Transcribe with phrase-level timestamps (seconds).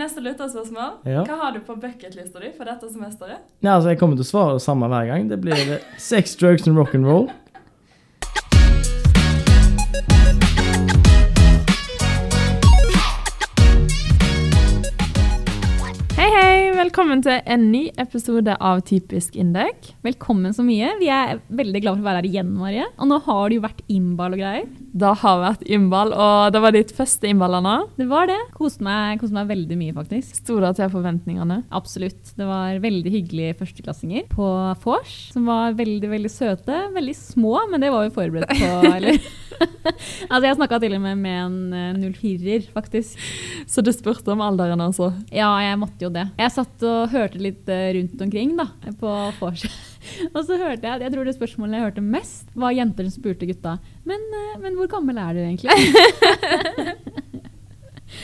[0.00, 0.92] Neste lytterspørsmål.
[1.04, 1.22] Ja.
[1.28, 3.42] Hva har du på bucketlista di for dette semesteret?
[3.60, 5.28] Nei, altså, jeg kommer til å svare det samme hver gang.
[5.28, 5.76] Det blir
[6.10, 7.28] sex, drugs and rock'n'roll.
[16.90, 19.92] Velkommen til en ny episode av Typisk Indek.
[20.02, 20.88] Velkommen så mye.
[20.98, 22.88] Vi er veldig glad for å være her igjen, Marie.
[22.98, 24.64] Og nå har det jo vært innball og greier.
[24.90, 27.76] Det har vært innball, og det var ditt første innball, Anna.
[27.94, 28.40] Det var det.
[28.56, 30.40] Koste meg, koste meg veldig mye, faktisk.
[30.40, 31.60] Sto det til forventningene?
[31.78, 32.32] Absolutt.
[32.34, 34.48] Det var veldig hyggelige førsteklassinger på
[34.82, 36.80] vors, som var veldig, veldig søte.
[36.98, 39.22] Veldig små, men det var vi forberedt på, eller?
[40.32, 43.30] altså, jeg snakka til og med med en eh, 04-er, faktisk.
[43.70, 45.12] Så du spurte om alderen, altså?
[45.30, 46.26] Ja, jeg måtte jo det.
[46.40, 48.68] Jeg satt og hørte litt eh, rundt omkring da,
[49.00, 49.64] på vors.
[50.34, 53.48] Og så hørte jeg, jeg tror det spørsmålet jeg hørte mest, var jenter som spurte
[53.48, 53.76] gutta
[54.08, 55.70] Men, eh, men hvor gammel er du egentlig?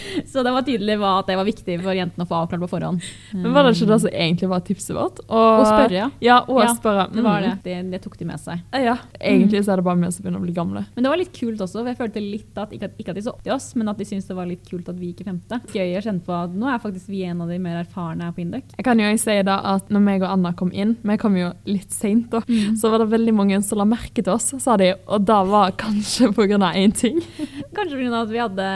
[0.31, 3.05] Så det var tydelig at det var viktig for jentene å få avklart på forhånd.
[3.35, 5.23] Men Var det ikke det som egentlig var tipset vårt?
[5.27, 6.09] Å spørre, ja.
[6.25, 7.07] Ja, og Ja, spørre.
[7.13, 7.53] Det var det.
[7.57, 7.63] Mm.
[7.65, 7.77] det.
[7.97, 8.63] Det tok de med seg.
[8.73, 10.85] Ja, Egentlig så er det bare vi som begynner å bli gamle.
[10.95, 11.81] Men det var litt kult også.
[11.81, 13.91] for Jeg følte litt at, ikke, at, ikke at de så opp til oss, men
[13.93, 15.61] at de syntes det var litt kult at vi gikk i femte.
[15.75, 18.35] Gøy å kjenne på at nå er faktisk vi en av de mer erfarne her
[18.37, 18.75] på Induc.
[18.77, 21.53] Jeg kan jo si da at når meg og Anna kom inn, vi kom jo
[21.69, 22.43] litt seint, da,
[22.79, 25.75] så var det veldig mange som la merke til oss, sa de, og det var
[25.81, 26.59] kanskje pga.
[26.77, 27.21] én ting.
[27.77, 28.23] Kanskje pga.
[28.23, 28.67] at vi hadde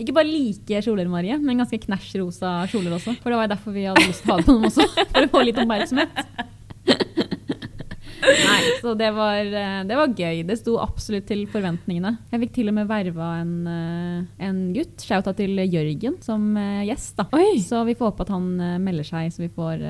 [0.00, 3.16] ikke bare like kjoler, Marie, men ganske knæsj rosa kjoler også.
[3.22, 4.88] For det var derfor vi hadde lyst til å ha på dem også.
[5.14, 6.56] For å få litt oppmerksomhet.
[8.22, 10.42] Nei, så det var, eh, det var gøy.
[10.48, 12.14] Det sto absolutt til forventningene.
[12.32, 16.84] Jeg fikk til og med verva en, eh, en gutt, shouta til Jørgen, som eh,
[16.88, 17.16] gjest.
[17.18, 17.28] da.
[17.36, 17.58] Oi!
[17.64, 18.48] Så vi får håpe at han
[18.82, 19.84] melder seg, så vi får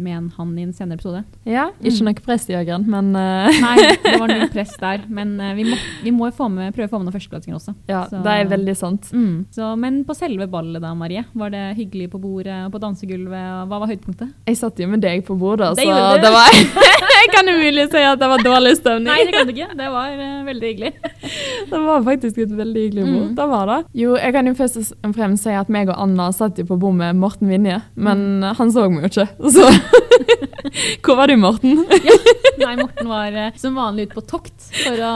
[0.00, 1.24] med en han i en senere episode.
[1.48, 3.48] Ja, ikke noe press i Jørgen, men uh...
[3.64, 7.00] Nei, det var null press der, men vi må, vi må med, prøve å få
[7.00, 7.74] med noen førsteklassinger også.
[7.90, 9.10] ja, Så- det er veldig sant.
[9.12, 9.46] Mm.
[9.52, 13.44] Så, men på selve ballet da, Marie, var det hyggelig på bordet og på dansegulvet?
[13.60, 14.32] og Hva var høydepunktet?
[14.48, 16.50] Jeg satt jo med deg på bordet, Det så det var
[17.20, 19.06] Jeg kan umulig si at det var dårlig stemning.
[19.08, 19.68] Nei, det kan du ikke.
[19.78, 20.92] Det var uh, veldig hyggelig.
[21.70, 23.26] Det var faktisk et veldig hyggelig bord.
[23.28, 23.34] Mm.
[23.38, 23.78] Det var det.
[23.94, 24.76] Jo, jeg kan jo først
[25.06, 28.40] og fremst si at meg og Anna satt jo på bord med Morten Vinje, men
[28.40, 28.54] Mm.
[28.58, 29.28] han så meg jo ikke.
[29.54, 29.68] Så
[31.04, 31.84] Hvor var du, Morten?
[32.66, 35.12] Nei, Morten var eh, som vanlig ute på tokt for å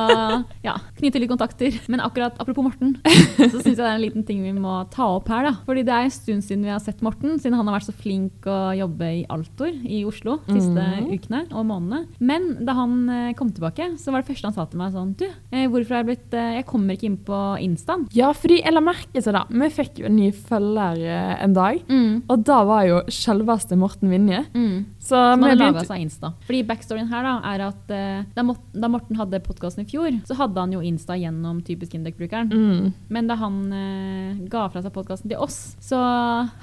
[0.65, 1.77] ja, knytte litt kontakter.
[1.93, 2.97] Men akkurat apropos Morten,
[3.39, 5.49] så syns jeg det er en liten ting vi må ta opp her.
[5.49, 5.55] da.
[5.67, 7.97] Fordi det er en stund siden vi har sett Morten, siden han har vært så
[7.97, 11.11] flink å jobbe i Altor i Oslo de siste mm.
[11.13, 12.21] ukene og månedene.
[12.25, 15.15] Men da han eh, kom tilbake, så var det første han sa til meg sånn
[15.21, 18.07] Du, eh, hvorfor har jeg blitt eh, Jeg kommer ikke inn på Instaen.
[18.17, 19.45] Ja, fordi jeg la merke til det.
[19.65, 21.83] Vi fikk jo en ny følger eh, en dag,
[22.31, 24.45] og da var jo selveste Morten Vinje.
[24.55, 24.77] Mm.
[25.05, 26.33] Så vi hadde laga seg Insta.
[26.47, 30.63] Fordi backstoryen her da, er at uh, da, Morten hadde podkasten i fjor, så hadde
[30.63, 32.51] han jo Insta gjennom typisk Induc-brukeren.
[32.53, 32.93] mm.
[33.13, 35.99] Men da han uh, ga fra seg podkasten til oss, så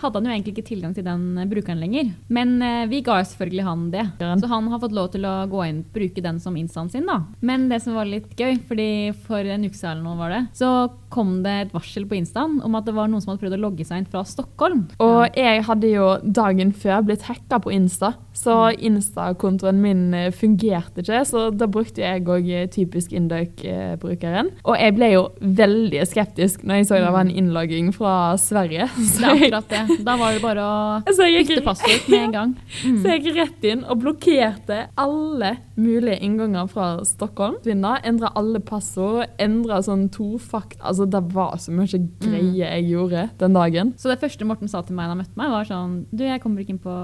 [0.01, 2.11] hadde han jo egentlig ikke tilgang til den eh, brukeren lenger.
[2.33, 4.07] Men uh, vi ga jo selvfølgelig han det.
[4.41, 7.05] Så han har fått lov til å gå inn bruke den som instaen sin.
[7.09, 7.21] da.
[7.45, 8.89] Men det som var litt gøy, fordi
[9.27, 10.71] for en uke siden eller var det, så
[11.11, 13.63] kom det et varsel på instaen om at det var noen som hadde prøvd å
[13.65, 14.85] logge seg inn fra Stockholm.
[15.03, 21.03] Og jeg hadde jo dagen før blitt hacka på Insta, så Insta-kontoen min eh, fungerte
[21.03, 21.23] ikke.
[21.27, 24.51] Så da brukte jeg òg typisk Induc-brukeren.
[24.63, 28.87] Og jeg ble jo veldig skeptisk når jeg så det var en innlogging fra Sverige.
[28.95, 29.99] Det er akkurat det.
[30.07, 30.75] Da var det bare å
[31.05, 32.55] bytte passord med en gang.
[33.01, 37.57] så jeg gikk rett inn og blokkerte alle mulige innganger fra Stockholm.
[37.65, 43.57] Endra alle passord, endra sånn tofakt Altså, det var så mye greier jeg gjorde den
[43.57, 43.93] dagen.
[43.97, 46.41] Så det første Morten sa til meg da han møtte meg, var sånn Du, jeg
[46.43, 46.95] kommer ikke inn på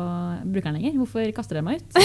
[0.53, 0.97] brukeren lenger.
[1.01, 1.97] Hvorfor kaster dere meg ut?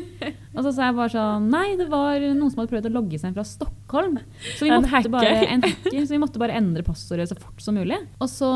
[0.50, 3.18] og så sa jeg bare sånn Nei, det var noen som hadde prøvd å logge
[3.20, 4.16] seg inn fra Stockholm.
[4.56, 5.12] Så vi En måtte hacker.
[5.14, 7.98] bare en hacker, så vi måtte bare endre passordet så fort som mulig.
[8.20, 8.48] Og så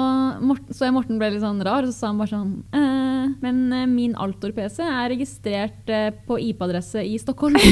[0.43, 3.29] Morten, så jeg Morten ble litt sånn rar, og så sa han bare sånn eh,
[3.45, 7.57] Men eh, min Altor-PC er registrert eh, på IP-adresse i Stockholm.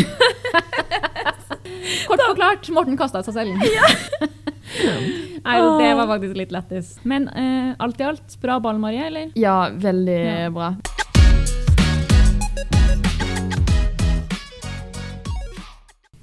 [2.07, 3.51] Kort forklart, Morten kasta seg selv.
[5.43, 6.95] Nei, det var faktisk litt lættis.
[7.09, 9.33] Men eh, alt i alt, bra ball, Marie, eller?
[9.39, 10.51] Ja, veldig Ja.
[10.55, 10.71] bra.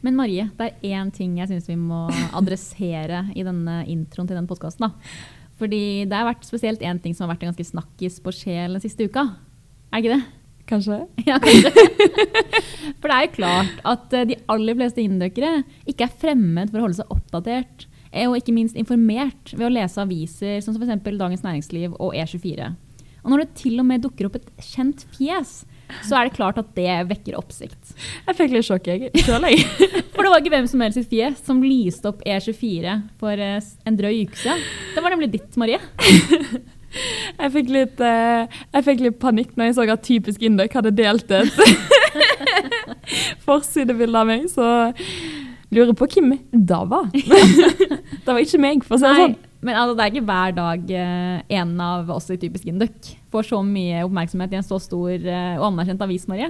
[0.05, 2.05] Men Marie, det er én ting jeg syns vi må
[2.39, 4.93] adressere i denne introen til den podkasten.
[5.59, 8.77] Fordi det har vært spesielt én ting som har vært en ganske snakkis på sjel
[8.77, 9.25] den siste uka.
[9.91, 10.21] Er ikke det?
[10.69, 11.01] Kanskje?
[11.27, 11.71] Ja, kanskje.
[12.99, 16.79] For det er jo klart at eh, de aller fleste indøkere ikke er fremmed for
[16.79, 21.01] å holde seg oppdatert er og ikke minst informert ved å lese aviser som f.eks.
[21.05, 22.71] Dagens Næringsliv og E24.
[23.23, 25.61] Og når det til og med dukker opp et kjent fjes,
[26.05, 27.93] så er det klart at det vekker oppsikt.
[28.27, 29.11] Jeg fikk litt sjokk, jeg.
[30.13, 33.69] For det var ikke hvem som helst sitt fjes som lyste opp E24 for eh,
[33.87, 34.61] en drøy uke siden.
[34.95, 35.79] Det var nemlig ditt, Marie.
[36.89, 40.89] Jeg fikk litt, eh, jeg fikk litt panikk når jeg så at Typisk Indøk hadde
[40.97, 41.59] delt et
[43.45, 44.89] forsidebilde av meg, så
[45.69, 47.11] lurer på hvem det var.
[47.13, 49.37] det var ikke meg, for å si det sånn.
[49.65, 53.49] Men altså, det er ikke hver dag eh, en av oss i Typisk Induc får
[53.49, 56.47] så mye oppmerksomhet i en så stor eh, og anerkjent avis, Marie.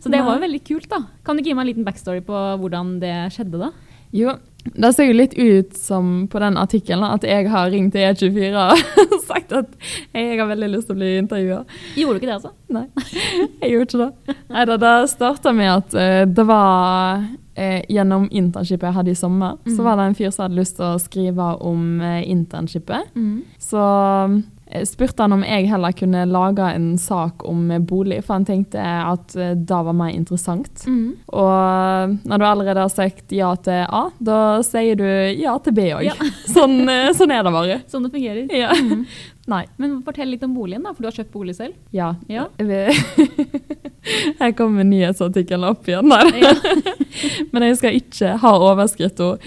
[0.00, 1.02] Så det var jo veldig kult, da.
[1.26, 3.70] Kan du ikke gi meg en liten backstory på hvordan det skjedde, da?
[4.14, 4.36] Jo,
[4.74, 8.50] det ser jo litt ut som på den artikkelen at jeg har ringt til E24
[8.62, 9.72] og sagt at
[10.14, 11.62] jeg har veldig lyst til å bli intervjua.
[11.96, 12.52] Gjorde du ikke det, altså?
[12.74, 12.86] Nei,
[13.62, 14.36] jeg gjorde ikke det.
[14.52, 19.56] Neida, det starta med at uh, det var uh, gjennom internshipet jeg hadde i sommer,
[19.62, 19.76] mm.
[19.76, 23.14] så var det en fyr som hadde lyst til å skrive om uh, internshipet.
[23.62, 24.38] Så eh,
[24.84, 28.82] spurte han om jeg heller kunne lage en sak om eh, bolig, for han tenkte
[28.82, 30.84] at eh, det var mer interessant.
[30.86, 31.14] Mm.
[31.32, 35.88] Og når du allerede har sagt ja til A, da sier du ja til B
[35.92, 36.04] òg.
[36.08, 36.16] Ja.
[36.56, 37.80] Sånn, eh, sånn er det bare.
[37.90, 38.44] Sånn det fungerer.
[38.52, 38.74] Ja.
[38.76, 39.06] Mhm.
[39.46, 39.62] Nei.
[39.78, 41.76] Men fortell litt om boligen, da, for du har kjøpt bolig selv.
[41.94, 42.14] Ja.
[42.30, 42.48] Ja.
[44.40, 46.10] Her kommer nyhetsartikkelen opp igjen.
[46.10, 46.32] Der.
[46.42, 46.52] Ja.
[47.52, 49.46] Men jeg skal ikke ha overskritt og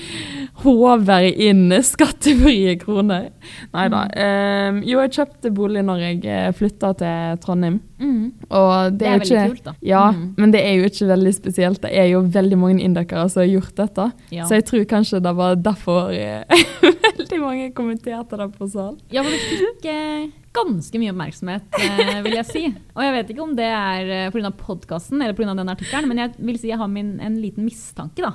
[0.63, 3.29] håver inn skattefrie kroner.
[3.75, 4.05] Nei da.
[4.09, 4.81] Mm.
[4.87, 7.79] jo, jeg kjøpte bolig når jeg flytta til Trondheim.
[7.99, 9.73] Og det, Det er er veldig kult, da.
[9.85, 10.33] Ja, mm.
[10.37, 11.81] men det er jo ikke veldig spesielt.
[11.83, 14.09] Det er jo veldig mange indokere som har gjort dette.
[14.31, 14.47] Ja.
[14.47, 16.65] Så jeg tror kanskje det var derfor eh,
[17.09, 18.95] veldig mange kommenterte det på sal.
[19.11, 22.61] Ja, for det fikk eh, ganske mye oppmerksomhet, eh, vil jeg si.
[22.95, 24.51] Og jeg vet ikke om det er eh, pga.
[24.57, 25.53] podkasten eller pga.
[25.53, 28.33] den artikkelen, men jeg vil si jeg har min, en liten mistanke, da.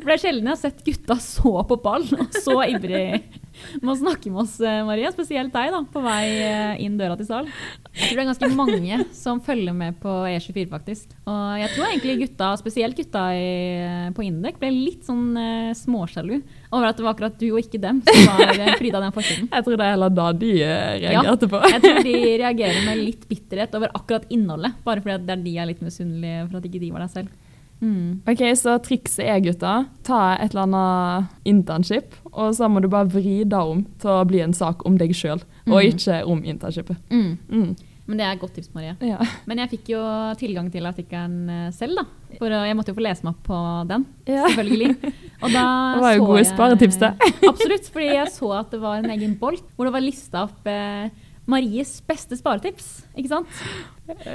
[0.00, 3.20] For det er sjelden jeg har sett gutta så på ball og så ivrig
[3.82, 5.10] med å snakke med oss, eh, Maria.
[5.12, 6.24] Spesielt deg, da, på vei
[6.84, 7.50] inn døra til sal.
[7.92, 11.12] Jeg tror det er ganske mange som følger med på E24, faktisk.
[11.28, 13.50] Og jeg tror egentlig gutta, spesielt gutta i,
[14.16, 15.36] på Indek, ble litt sånn
[15.76, 19.06] småsjalu over at det var akkurat du og ikke dem som var eh, pryda av
[19.06, 19.48] den forsiden.
[19.52, 21.60] Jeg tror det er heller da de reagerte ja, på.
[21.72, 25.56] Jeg tror de reagerer med litt bitterhet over akkurat innholdet, bare fordi det er de
[25.58, 27.28] er litt misunnelige for at ikke de var der selv.
[27.80, 28.22] Mm.
[28.26, 29.72] Ok, Så trikset er, gutta,
[30.02, 34.24] ta et eller annet internship, og så må du bare vri det om til å
[34.26, 35.38] bli en sak om deg sjøl,
[35.68, 35.92] og Mhm.
[35.94, 36.96] ikke om internshipet.
[37.10, 37.76] Mm.
[38.08, 38.94] Men det er et godt tips, Marie.
[39.04, 39.18] Ja.
[39.46, 40.00] Men jeg fikk jo
[40.40, 42.06] tilgang til artikkelen eh, selv, da.
[42.38, 43.58] For jeg måtte jo få lese meg opp på
[43.90, 44.46] den, Ja.
[44.48, 45.12] selvfølgelig.
[45.42, 45.64] Og da
[45.98, 47.12] Det var jo gode jeg- sparetips, det.
[47.52, 50.66] Absolutt, fordi jeg så at det var en egen bolt hvor det var lista opp
[50.72, 51.10] eh,
[51.48, 53.48] Maries beste sparetips, ikke sant?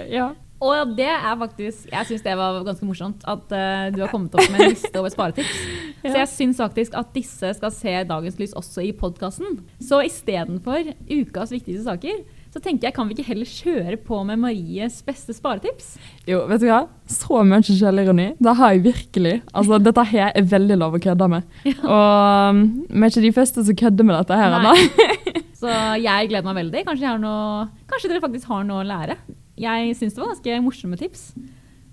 [0.10, 0.32] ja.
[0.64, 4.32] Og det er faktisk Jeg syns det var ganske morsomt at eh, du har kommet
[4.38, 5.58] opp med en liste over sparetips.
[6.06, 9.60] Så jeg syns faktisk at disse skal se dagens lys også i podkasten.
[9.84, 12.22] Så istedenfor ukas viktigste saker,
[12.54, 15.96] så tenker jeg kan vi ikke heller kjøre på med Maries beste sparetips?
[16.30, 16.84] Jo, vet du hva?
[17.10, 18.28] Så mye selvironi.
[18.38, 19.40] Det har jeg virkelig.
[19.58, 21.48] Altså, Dette her er veldig lov å kødde med.
[21.82, 22.62] Og um,
[22.92, 24.54] vi er ikke de første som kødder med dette her.
[24.60, 24.76] Ennå.
[25.64, 25.74] Så
[26.04, 26.86] jeg gleder meg veldig.
[26.92, 29.18] Kanskje, noe, kanskje dere faktisk har noe å lære.
[29.58, 31.32] Jeg syns det var ganske morsomme tips.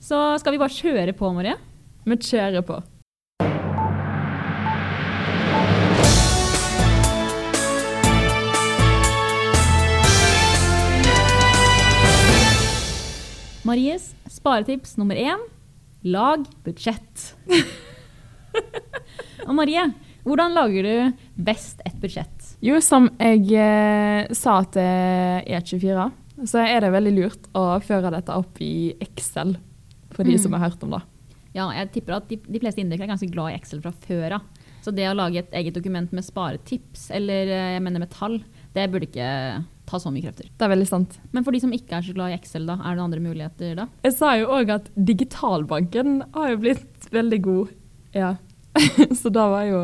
[0.04, 1.56] Så skal vi bare kjøre på, Marie?
[2.04, 2.82] Vi kjører på.
[13.66, 15.40] Maries sparetips nummer én
[16.06, 17.34] lag budsjett.
[19.48, 19.82] Og Marie,
[20.24, 22.54] hvordan lager du best et budsjett?
[22.64, 26.06] Jo, som jeg eh, sa til E24,
[26.48, 29.56] så er det veldig lurt å føre dette opp i Excel,
[30.14, 30.40] for de Mm.
[30.42, 31.02] som har hørt om det.
[31.56, 34.38] Ja, jeg tipper at de, de fleste indikere er ganske glad i Excel fra før
[34.38, 34.49] av.
[34.80, 38.38] Så det å lage et eget dokument med sparetips, eller eh, jeg mener med tall,
[38.73, 39.28] det burde ikke
[39.90, 40.47] ta så mye krefter.
[40.54, 41.16] Det er veldig sant.
[41.35, 43.75] Men for de som ikke er så glad i Excel, da, er det andre muligheter
[43.82, 43.88] da?
[44.06, 47.75] Jeg sa jo òg at digitalbanken har jo blitt veldig god.
[48.14, 48.37] Ja.
[49.20, 49.78] så da var jo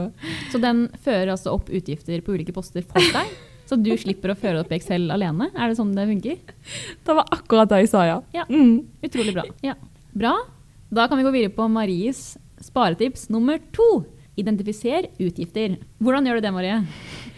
[0.52, 3.32] Så den fører altså opp utgifter på ulike poster for deg,
[3.66, 5.50] så du slipper å føre opp i Excel alene?
[5.58, 6.36] Er det sånn det funker?
[7.02, 8.20] Det var akkurat det jeg sa, ja.
[8.36, 8.44] Ja.
[8.46, 8.86] Mm.
[9.06, 9.46] Utrolig bra.
[9.66, 9.74] Ja.
[10.14, 10.36] Bra.
[10.94, 14.04] Da kan vi gå videre på Maries sparetips nummer to.
[14.38, 15.80] Identifiser utgifter.
[15.98, 16.78] Hvordan gjør du det, Marie?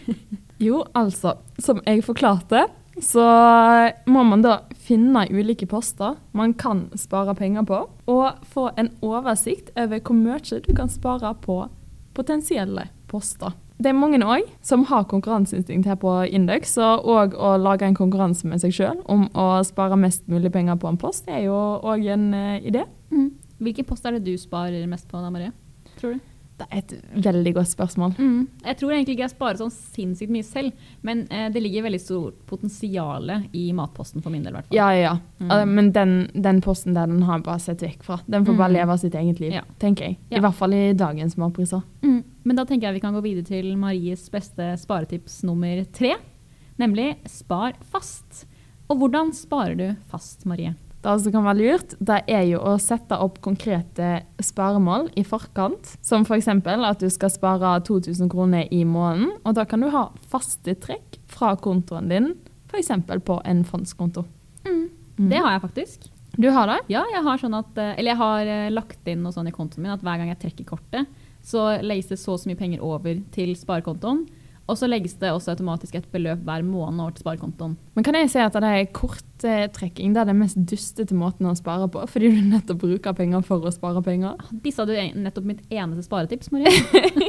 [0.58, 2.64] Jo, altså, som jeg forklarte,
[2.98, 3.24] så
[4.10, 9.70] må man da finne ulike poster man kan spare penger på, og få en oversikt
[9.78, 11.60] over hvor mye du kan spare på
[12.18, 13.54] potensielle poster.
[13.78, 18.48] Det er mange òg som har konkurranseinstinkt her på Index, og å lage en konkurranse
[18.50, 21.54] med seg sjøl om å spare mest mulig penger på en post, er jo
[21.86, 22.82] òg en uh, idé.
[23.62, 25.54] Hvilken post er det du sparer mest på da, Marie?
[26.00, 26.27] Tror du?
[26.58, 26.92] Det er et
[27.24, 28.14] veldig godt spørsmål.
[28.66, 30.72] Jeg tror egentlig ikke jeg sparer sånn sinnssykt mye selv,
[31.06, 34.74] men eh, det ligger veldig stort potensial i matposten for min del, Hvertfall.
[34.74, 35.12] Ja, ja.
[35.38, 35.50] Mm.
[35.54, 38.18] Eh, Men den, den posten der, den har jeg bare sett vekk fra.
[38.26, 38.74] Den får bare Mm.
[38.80, 39.62] leve sitt eget liv, Ja.
[39.78, 40.18] tenker jeg.
[40.30, 40.38] Ja.
[40.38, 41.82] I hvert fall i dagens matpriser.
[42.02, 42.24] Mm.
[42.44, 46.16] Men da tenker jeg vi kan gå videre til Maries beste sparetips nummer tre.
[46.78, 48.46] nemlig spar fast.
[48.90, 50.74] Og hvordan sparer du fast, Marie?
[51.08, 55.94] Det som kan være lurt, det er jo å sette opp konkrete sparemål i forkant.
[56.04, 56.50] Som f.eks.
[56.50, 59.30] at du skal spare 2000 kroner i måneden.
[59.48, 62.28] Og da kan du ha faste trekk fra kontoen din,
[62.68, 62.92] f.eks.
[63.24, 64.26] på en fondskonto.
[64.68, 65.30] Mm.
[65.30, 66.10] Det har jeg faktisk.
[66.38, 66.78] Du har det?
[66.92, 69.54] Ja, jeg har sånn at, eh, eller jeg har eh, lagt inn noe sånn i
[69.54, 71.08] kontoen min at hver gang jeg trekker kortet,
[71.42, 74.26] så legges det så og så mye penger over til sparekontoen.
[74.68, 77.76] Og så legges det også automatisk et beløp hver måned over til sparekontoen.
[77.96, 81.54] Men kan jeg si at det er korttrekking det er den mest dustete måten å
[81.56, 82.02] spare på?
[82.12, 84.36] Fordi du nettopp bruker penger for å spare penger?
[84.64, 86.74] Disse hadde jo nettopp mitt eneste sparetips, Marie.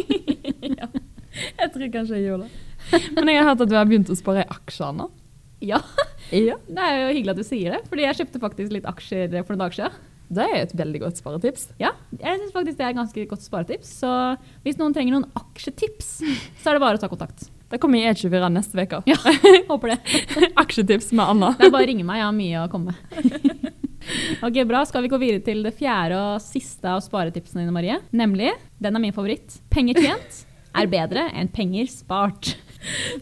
[0.80, 3.02] ja, jeg tror kanskje jeg gjorde det.
[3.16, 5.08] Men jeg har hørt at du har begynt å spare i aksjer nå.
[5.64, 5.80] Ja.
[6.36, 6.60] ja.
[6.68, 9.56] Det er jo hyggelig at du sier det, fordi jeg kjøpte faktisk litt aksjer for
[9.56, 10.09] noen dager siden.
[10.30, 11.70] Det er et veldig godt sparetips.
[11.82, 13.94] Ja, jeg synes faktisk det er et ganske godt sparetips.
[14.04, 14.12] Så
[14.66, 16.20] hvis noen trenger noen aksjetips,
[16.62, 17.48] så er det bare å ta kontakt.
[17.70, 19.02] Det kommer i E24 neste uke.
[19.10, 19.18] Ja,
[19.72, 19.98] håper det.
[20.64, 21.52] Aksjetips med Anna.
[21.58, 23.74] Det er bare å ringe meg, jeg har mye å komme med.
[24.48, 24.84] ok, bra.
[24.90, 28.00] Skal vi gå videre til det fjerde og siste av sparetipsene dine, Marie?
[28.14, 29.60] Nemlig, den er min favoritt.
[29.74, 30.42] Penger tjent
[30.78, 32.56] er bedre enn penger spart.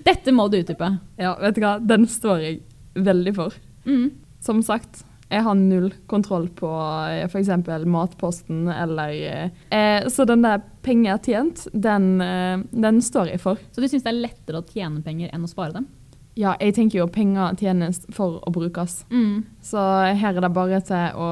[0.08, 0.94] Dette må du utdype.
[1.20, 1.78] Ja, vet du hva.
[1.84, 2.62] Den står jeg
[3.08, 3.56] veldig for.
[3.88, 4.10] Mm.
[4.44, 6.70] Som sagt, jeg har null kontroll på
[7.28, 7.50] f.eks.
[7.86, 13.60] matposten eller eh, Så den der penger tjent, den, eh, den, står jeg for.
[13.72, 15.90] Så du syns det er lettere å tjene penger enn å spare dem?
[16.38, 19.02] Ja, jeg tenker jo penger tjenes for å brukes.
[19.12, 19.44] Mm.
[19.60, 19.82] Så
[20.22, 21.30] her er det bare til å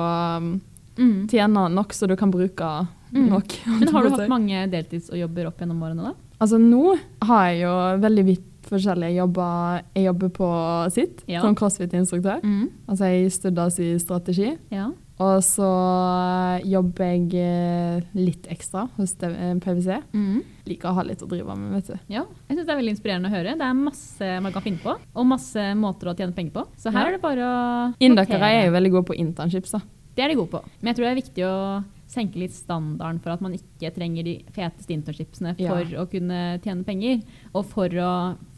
[0.98, 1.28] mm.
[1.32, 2.72] tjene nok så du kan bruke
[3.14, 3.28] mm.
[3.30, 3.58] nok.
[3.70, 6.16] Men har du hatt mange deltidsjobber opp gjennom årene, da?
[6.42, 6.98] Altså nå
[7.30, 9.82] har jeg jo veldig vidt forskjellige jobber.
[9.96, 10.52] Jeg jobber på
[10.96, 11.42] sitt ja.
[11.44, 12.44] som crossfit-instruktør.
[12.44, 12.70] Mm.
[12.90, 14.54] Altså jeg studerer i strategi.
[14.74, 14.92] Ja.
[15.24, 15.68] Og så
[16.68, 20.02] jobber jeg eh, litt ekstra hos PwC.
[20.12, 20.42] Mm.
[20.68, 22.12] Liker å ha litt å drive med, vet du.
[22.12, 23.56] Ja, jeg synes Det er veldig inspirerende å høre.
[23.56, 26.66] Det er masse man kan finne på, og masse måter å tjene penger på.
[26.82, 27.14] Så her ja.
[27.14, 27.60] er det bare å
[28.04, 29.78] Indøkere er jo veldig gode på internships.
[29.78, 29.84] da.
[30.16, 30.64] Det er de gode på.
[30.82, 31.56] Men jeg tror det er viktig å
[32.16, 36.02] senke litt standarden for at man ikke trenger de feteste internshipsene for ja.
[36.02, 37.22] å kunne tjene penger,
[37.54, 38.12] og for å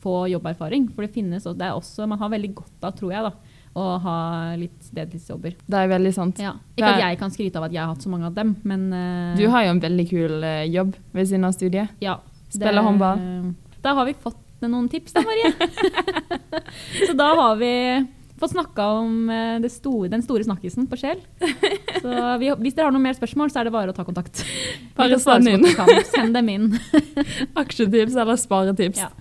[0.03, 0.89] få jobberfaring.
[0.95, 3.85] For det finnes det er også, man har veldig godt av, tror jeg, da, å
[4.05, 4.17] ha
[4.57, 5.57] litt deltidsjobber.
[5.65, 6.41] Det er veldig sant.
[6.41, 6.55] Ja.
[6.77, 8.89] Ikke at jeg kan skryte av at jeg har hatt så mange av dem, men
[8.93, 11.95] uh, Du har jo en veldig kul uh, jobb ved siden av studiet.
[12.03, 12.19] Ja.
[12.47, 13.23] Spiller håndball.
[13.83, 15.51] Da har vi fått noen tips da, Marie.
[17.07, 17.73] så da har vi
[18.39, 21.21] fått snakka om eh, store, den store snakkisen på Shell.
[22.03, 24.43] Så vi, hvis dere har noen mer spørsmål, så er det bare å ta kontakt.
[24.97, 25.65] Bare send inn.
[26.13, 26.67] Send dem inn.
[27.61, 29.01] Aksjetips eller sparetips.
[29.05, 29.11] Ja.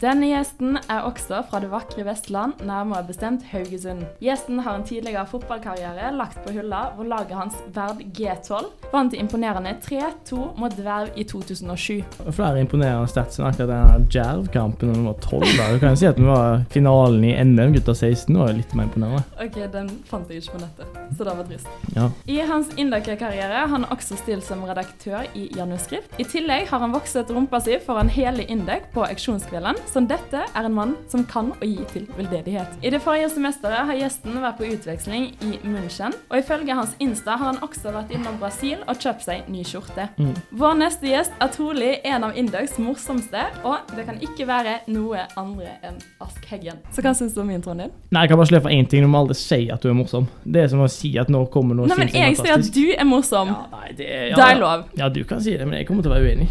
[0.00, 4.06] Denne gjesten er også fra det vakre Vestland, nærmere bestemt Haugesund.
[4.24, 9.74] Gjesten har en tidligere fotballkarriere lagt på hylla, hvor laget hans Verd G12 vant imponerende
[9.84, 12.00] 3-2 mot Dverv i 2007.
[12.32, 15.44] Flere imponerende stats enn akkurat denne Djerv-kampen da vi var 12.
[15.58, 15.66] Da.
[15.74, 18.88] Du kan si at vi var finalen i NM gutta 16, det var litt mer
[18.88, 19.20] imponerende.
[19.36, 21.76] Ok, den fant jeg ikke på nettet, så det var trist.
[21.98, 22.08] Ja.
[22.24, 26.16] I hans Indøker-karriere har han også stilt som redaktør i Januskrift.
[26.16, 30.66] I tillegg har han vokset rumpa si foran hele Indek på auksjonskvelden som dette er
[30.66, 32.78] en mann som kan å gi til veldedighet.
[32.82, 37.36] I det forrige semesteret har gjesten vært på utveksling i München, og ifølge hans Insta
[37.36, 40.08] har han også vært innom Brasil og kjøpt seg ny skjorte.
[40.20, 40.32] Mm.
[40.62, 45.26] Vår neste gjest er trolig en av Indøks morsomste, og det kan ikke være noe
[45.40, 46.80] andre enn Ask Heggen.
[46.94, 47.94] Så hva syns du om introen din?
[48.10, 49.02] Nei, Jeg kan bare slå for én ting.
[49.04, 50.28] Du må aldri si at du er morsom.
[50.44, 52.84] Det er som å si at nå kommer noe Nei, men jeg sier at du
[52.94, 53.54] er morsom.
[53.54, 54.84] Ja, nei, det, ja, det er lov.
[55.00, 56.50] Ja, du kan si det, men jeg kommer til å være uenig.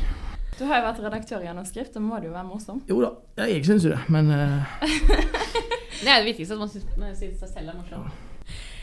[0.59, 2.81] Du har jo vært redaktør i Gjennomskrift, da må du jo være morsom.
[2.89, 3.13] Jo da,
[3.47, 4.73] jeg syns jo det, men uh...
[6.01, 8.09] Det er det viktigste, at man syns seg selv er morsom.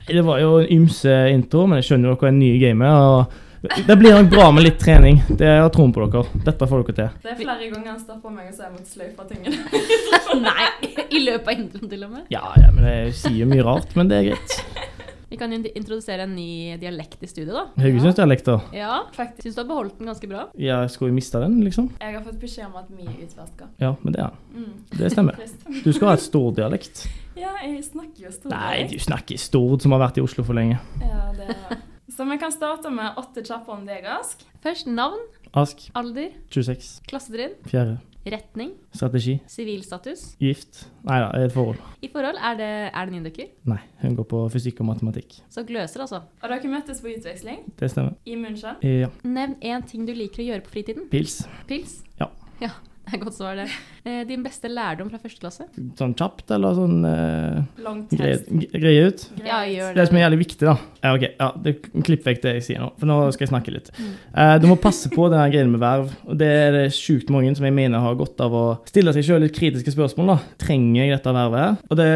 [0.08, 2.88] Det var jo en ymse intro, men jeg skjønner jo dere er nye i gamet.
[2.96, 5.20] og Det blir nok bra med litt trening.
[5.28, 6.24] Det har troen på dere.
[6.48, 7.22] Dette får dere til.
[7.24, 9.56] Det er flere ganger han stopper meg og så jeg måtte sløyfe tingene.
[10.48, 10.68] Nei,
[11.10, 12.28] i løpet av introen til og med?
[12.32, 14.95] Ja, ja, men jeg sier mye rart, men det er greit.
[15.36, 17.64] Vi kan introdusere en ny dialekt i studio, da.
[17.76, 18.54] Haugesundsdialekt, da.
[18.72, 19.42] Ja, faktisk.
[19.44, 20.46] Syns du har beholdt den ganske bra?
[20.56, 21.90] Ja, Skulle vi miste den, liksom?
[22.00, 23.68] Jeg har fått beskjed om at vi er utvaska.
[23.82, 24.62] Ja, men det er den.
[24.64, 24.78] Mm.
[24.96, 25.42] Det stemmer.
[25.84, 27.02] Du skal ha et stordialekt.
[27.36, 28.54] Ja, jeg snakker jo stord.
[28.54, 30.80] Nei, du snakker stord som har vært i Oslo for lenge.
[31.04, 31.84] Ja, det er
[32.16, 34.40] Så vi kan starte med åtte kjappe om deg, Ask.
[34.64, 35.20] Først navn.
[35.54, 35.88] Ask.
[35.94, 36.34] Alder.
[36.50, 37.00] 26.
[37.08, 37.56] Klassetrinn.
[37.70, 37.98] Fjerde.
[38.26, 38.72] Retning.
[38.90, 39.36] Strategi.
[39.46, 40.34] Sivilstatus.
[40.42, 40.80] Gift.
[41.06, 41.78] Nei da, et forhold.
[42.02, 43.52] I forhold, er det, er det en inndøkker?
[43.70, 45.38] Nei, hun går på fysikk og matematikk.
[45.52, 46.24] Så gløser, altså.
[46.42, 47.62] Og dere møttes på utveksling?
[47.78, 48.16] Det stemmer.
[48.26, 48.82] I München?
[48.82, 49.12] Ja.
[49.22, 51.06] Nevn én ting du liker å gjøre på fritiden.
[51.12, 51.44] Pils.
[51.70, 52.00] Pils?
[52.18, 52.32] Ja.
[52.64, 52.72] ja.
[53.10, 53.68] Det er godt svar, det.
[54.02, 55.66] Eh, din beste lærdom fra første klasse?
[55.98, 59.26] Sånn kjapt, eller sånn eh, greie, greie ut?
[59.46, 60.74] Ja, gjør Det Det som er jævlig viktig, da
[61.06, 61.74] ja, ok, ja, det,
[62.06, 63.90] Klipp vekk det jeg sier nå, for nå skal jeg snakke litt.
[63.96, 66.10] Eh, du må passe på den greia med verv.
[66.26, 69.26] og Det er det sjukt mange som jeg mener har godt av å stille seg
[69.26, 70.32] sjøl litt kritiske spørsmål.
[70.34, 70.38] da.
[70.62, 71.62] Trenger jeg dette vervet?
[71.62, 71.76] her?
[71.90, 72.08] Og det,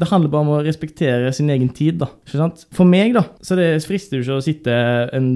[0.00, 1.98] det handler bare om å respektere sin egen tid.
[2.02, 2.64] da, ikke sant?
[2.74, 4.78] For meg, da, så det frister jo ikke å sitte
[5.16, 5.30] en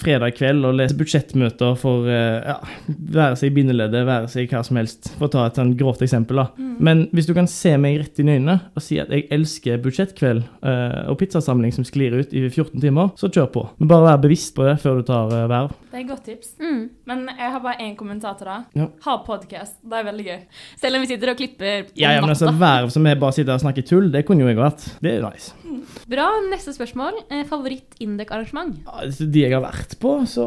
[0.00, 4.78] fredag kveld og lese budsjettmøter for eh, ja, være seg bindeleddet, være seg hva som
[4.80, 6.42] helst, for å ta et sånn grovt eksempel.
[6.42, 6.70] da.
[6.78, 9.80] Men hvis du kan se meg rett inn i øynene og si at jeg elsker
[9.84, 13.64] budsjettkveld uh, og pizzasamling som sklir ut i 14 timer, så kjør på.
[13.78, 15.74] Men bare vær bevisst på det før du tar uh, verv.
[15.90, 16.54] Det er et godt tips.
[16.58, 16.80] Mm.
[17.06, 18.60] Men jeg har bare én kommentar til det.
[18.80, 18.88] Ja.
[19.06, 19.76] Ha podcast.
[19.82, 20.40] Det er veldig gøy.
[20.80, 22.50] Selv om vi sitter og klipper om Ja, ja, men altså.
[22.58, 24.88] Verv som er bare sitter og snakker tull, det kunne jo jeg vært.
[25.04, 25.54] Det er nice.
[26.10, 26.26] Bra.
[26.50, 27.20] Neste spørsmål.
[27.30, 28.80] Eh, Favoritt-Indek-arrangement?
[28.84, 30.44] Ja, de jeg har vært på, så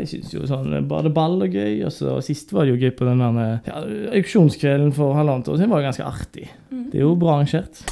[0.00, 1.72] jeg syns jo sånn badeball er gøy.
[1.86, 3.84] Og så sist var det jo gøy på den der ja,
[4.18, 5.70] auksjonskvelden for halvannet år siden.
[5.74, 6.48] var ganske artig.
[6.70, 7.82] Det er jo bra arrangert.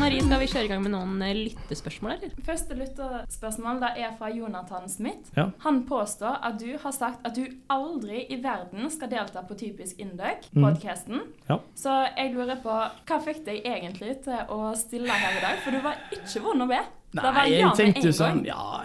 [0.00, 2.30] Marie, skal vi kjøre i gang med noen eh, lyttespørsmål, eller?
[2.46, 5.28] Første lytterspørsmål da er fra Jonathan Smith.
[5.36, 5.50] Ja.
[5.66, 10.00] Han påstår at du har sagt at du aldri i verden skal delta på Typisk
[10.00, 10.64] Induc, podkasten.
[10.64, 11.20] podcasten.
[11.50, 11.58] Ja.
[11.76, 12.72] Så jeg lurer på,
[13.10, 15.60] hva fikk deg egentlig til å stille her i dag?
[15.66, 16.80] For du var ikke vond å be.
[17.12, 18.44] Det var Nei, jeg ja med tenkte jo sånn.
[18.48, 18.84] Ja,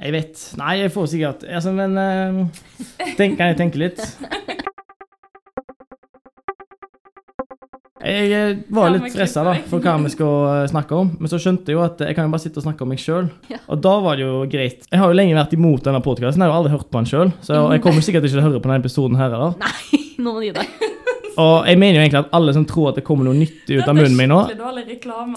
[0.00, 0.44] jeg vet.
[0.58, 2.62] Nei, jeg får sikkert altså, Men uh,
[3.18, 4.02] tenk, kan jeg tenke litt?
[8.04, 11.78] Jeg var litt stressa for hva vi skal eh, snakke om, men så skjønte jeg
[11.78, 13.30] jo at jeg kan jo bare sitte og snakke om meg sjøl.
[13.64, 14.84] Og da var det jo greit.
[14.90, 17.08] Jeg har jo lenge vært imot denne podkasten, jeg har jo aldri hørt på den
[17.08, 19.56] sjøl, så jeg kommer sikkert ikke til å høre på denne episoden her heller.
[19.62, 20.92] Nei, nå må du gi deg.
[21.40, 23.88] Og jeg mener jo egentlig at alle som tror at det kommer noe nyttig ut
[23.88, 24.42] av munnen min nå.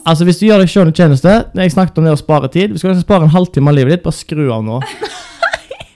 [0.03, 2.73] Altså Hvis du gjør deg sjøl en tjeneste Jeg snakket om det å spare tid.
[2.73, 4.81] Hvis du skal spare en halvtime av livet ditt, bare skru av nå.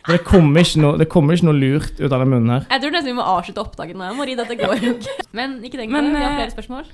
[0.07, 2.65] Det kommer ikke noe, det kommer ikke noe lurt ut av den munnen her.
[2.71, 4.37] Jeg tror nesten vi må avslutte opptaket nå, Marie.
[4.39, 5.17] Dette går ikke.
[5.37, 6.13] Men ikke tenk på det.
[6.15, 6.87] Vi har eh, flere spørsmål.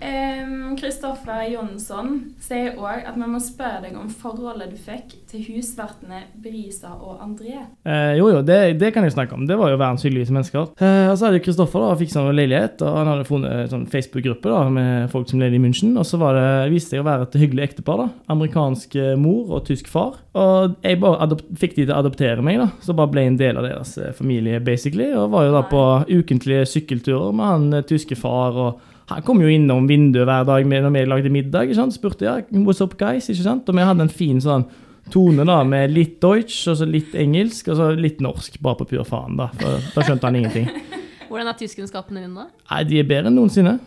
[0.77, 2.11] Kristoffer Jonsson
[2.43, 7.23] sier òg at vi må spørre deg om forholdet du fikk til husvertene Brisa og
[7.23, 7.55] André.
[7.87, 9.47] Eh, jo, jo, det, det kan jeg snakke om.
[9.49, 10.67] Det var jo verdens hyggeligste mennesker.
[10.75, 14.51] Eh, og så hadde Kristoffer fiksa en leilighet, og han hadde funnet en sånn Facebook-gruppe
[14.51, 15.95] da med folk som levde i München.
[15.97, 18.01] Og så var det, viste det seg å være et hyggelig ektepar.
[18.01, 18.07] da.
[18.33, 20.17] Amerikansk eh, mor og tysk far.
[20.37, 22.67] Og jeg bare fikk de til å adoptere meg, da.
[22.83, 25.09] Så bare ble jeg en del av deres eh, familie, basically.
[25.17, 28.59] Og var jo da på ukentlige sykkelturer med han eh, tyske far.
[28.59, 31.63] og han kom jo innom vinduet hver dag når vi lagde middag.
[31.63, 31.95] ikke sant?
[31.95, 33.69] Spurte ja, what's up guys, ikke sant?
[33.69, 34.67] Og vi hadde en fin sånn
[35.13, 38.89] tone da, med litt deutsch, og så litt engelsk, og så litt norsk, bare på
[38.91, 39.37] pur faen.
[39.39, 40.67] Da for da skjønte han ingenting.
[41.29, 42.49] Hvordan er tyskkunnskapene dine, da?
[42.73, 43.77] Nei, de er bedre enn noensinne.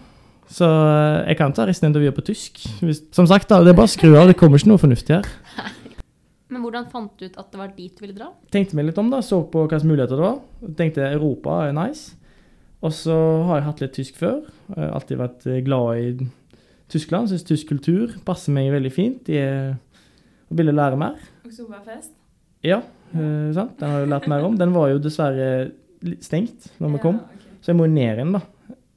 [0.51, 2.65] Så eh, jeg kan ta resten av intervjuet på tysk.
[3.15, 5.29] Som sagt, da, det er bare å skru av, det kommer ikke noe fornuftig her.
[6.51, 8.31] Men hvordan fant du ut at det var dit du ville dra?
[8.51, 10.41] Tenkte meg litt om, da, så på hva slags muligheter det var.
[10.79, 12.17] Tenkte Europa er nice.
[12.83, 13.15] Og så
[13.47, 14.41] har jeg hatt litt tysk før.
[14.75, 16.29] Jeg har alltid vært eh, glad i
[16.91, 17.29] Tyskland.
[17.31, 19.21] Syns tysk kultur passer meg veldig fint.
[19.29, 19.75] De er,
[20.51, 21.19] ville lære mer.
[21.47, 22.15] Oktoberfest.
[22.67, 22.81] Ja,
[23.15, 23.77] eh, sant?
[23.81, 24.57] den har jeg lært mer om.
[24.59, 25.51] Den var jo dessverre
[26.25, 27.61] stengt når vi kom, Ja, ok.
[27.61, 28.41] så jeg må jo ned igjen, da.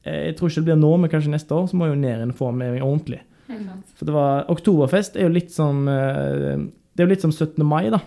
[0.08, 2.02] Eh, Jeg tror ikke det blir nå, men kanskje neste år, så må jeg jo
[2.02, 3.20] ned igjen og få med meg ordentlig.
[3.50, 3.92] Helt klart.
[4.00, 6.64] For det var Oktoberfest er jo litt som eh,
[6.94, 7.64] Det er jo litt som 17.
[7.66, 8.00] mai, da.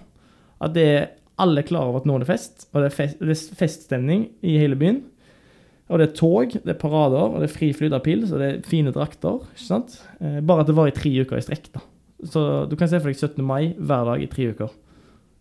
[0.62, 1.06] At det er
[1.42, 3.58] alle er klar over at nå er det fest, og det er, fest, det er
[3.58, 5.02] feststemning i hele byen.
[5.90, 8.40] Og det er tog, det er parader, og det er fri flyt av pils, og
[8.40, 9.42] det er fine drakter.
[9.52, 9.98] ikke sant?
[10.20, 11.68] Eh, Bare at det var i tre uker i strekk.
[11.76, 11.82] da.
[12.26, 13.44] Så du kan se for deg 17.
[13.44, 14.72] mai hver dag i tre uker.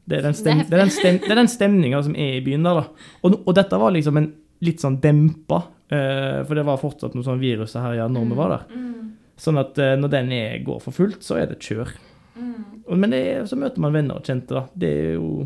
[0.05, 2.43] Det er den, stem, Det er den, stem, det er den stemninga som er i
[2.45, 3.07] byen der, da.
[3.23, 4.27] Og, og dette var liksom en
[4.67, 8.37] litt sånn dempa, eh, for det var fortsatt noe sånn virus her ja, når vi
[8.37, 8.67] var der.
[8.75, 8.91] Mm,
[9.41, 11.89] Sånn at eh, når den er, går for fullt, så er det kjør.
[12.37, 12.74] mm.
[12.89, 14.65] Men det er, så møter man venner og kjente, da.
[14.77, 15.45] Det er jo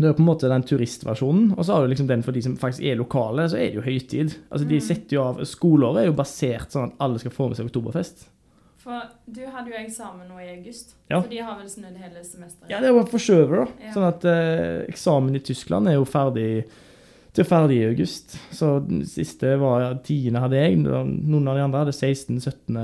[0.00, 2.40] Det er på en måte den turistversjonen, og så har du liksom den for de
[2.44, 4.36] som faktisk er lokale, så er det jo høytid.
[4.48, 7.58] Altså de setter jo av Skoleåret er jo basert sånn at alle skal få med
[7.58, 8.22] seg oktoberfest.
[8.80, 11.18] For du hadde jo eksamen nå i august, Ja.
[11.20, 12.70] så de har vel snudd hele semesteret?
[12.70, 13.84] Ja, det er jo forskjøvet, da.
[13.84, 13.92] Ja.
[13.92, 16.64] Sånn at eh, eksamen i Tyskland er jo ferdig
[17.36, 18.38] til ferdig i august.
[18.56, 20.32] Så den siste var 10.
[20.40, 22.80] hadde jeg, noen av de andre hadde 16.-17.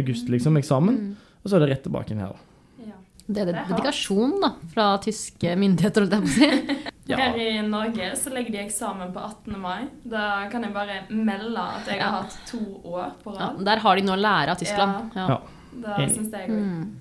[0.00, 0.96] august, liksom, eksamen.
[0.96, 1.12] Mm.
[1.44, 2.32] Og så er det rett tilbake inn her.
[2.32, 2.84] da.
[2.88, 2.96] Ja.
[3.26, 6.90] Det er Det dedikasjon da, fra tyske myndigheter, holdt jeg på å si.
[7.04, 7.18] Ja.
[7.20, 9.58] Her i Norge så legger de eksamen på 18.
[9.60, 9.82] mai.
[10.08, 12.06] Da kan jeg bare melde at jeg Ja.
[12.08, 13.58] har hatt to år på Ja, rad.
[13.66, 15.10] der har de noe å lære av Tyskland.
[15.14, 15.26] Ja.
[15.28, 15.36] Ja.
[15.82, 16.14] Da Enig.
[16.16, 16.56] syns jeg òg.
[16.56, 16.94] Mm.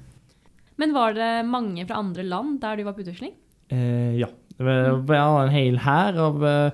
[0.75, 3.31] Men var det mange fra andre land der du var på utveksling?
[3.71, 4.27] Eh, ja.
[4.57, 6.71] Det var- en hel hær av Eh,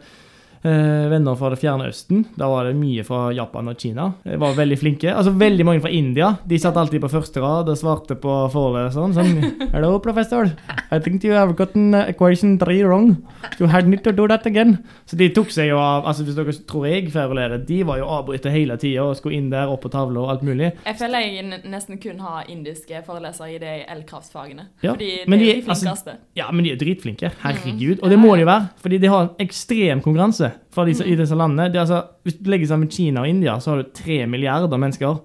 [0.64, 2.26] venner fra det fjerne østen.
[2.38, 4.10] Da var det mye fra Japan og Kina.
[4.26, 5.14] De var veldig flinke.
[5.14, 6.34] Altså veldig mange fra India.
[6.48, 10.50] De satt alltid på første rad og svarte på foreleseren sånn Hello, professor.
[10.92, 13.16] I think you have gotten equation three wrong.
[13.60, 14.78] You had need to do that again.
[15.08, 18.10] Så de tok seg jo av altså Hvis dere tror jeg kverulerer, de var jo
[18.10, 20.74] avbrytet hele tida og skulle inn der, opp på tavla og alt mulig.
[20.86, 24.68] Jeg føler jeg nesten kun har indiske forelesere i de elkraftfagene.
[24.84, 25.70] Ja, Fordi de, men er de- flinkeste.
[25.70, 26.18] altså- flinkeste.
[26.36, 27.32] Ja, men de er dritflinke.
[27.44, 28.00] Herregud.
[28.04, 31.36] Og det må de være, fordi de har en ekstrem konkurranse fra disse, i disse
[31.36, 31.70] landene.
[31.72, 34.78] Det er altså, hvis du legger sammen Kina og India, så har du tre milliarder
[34.78, 35.20] mennesker.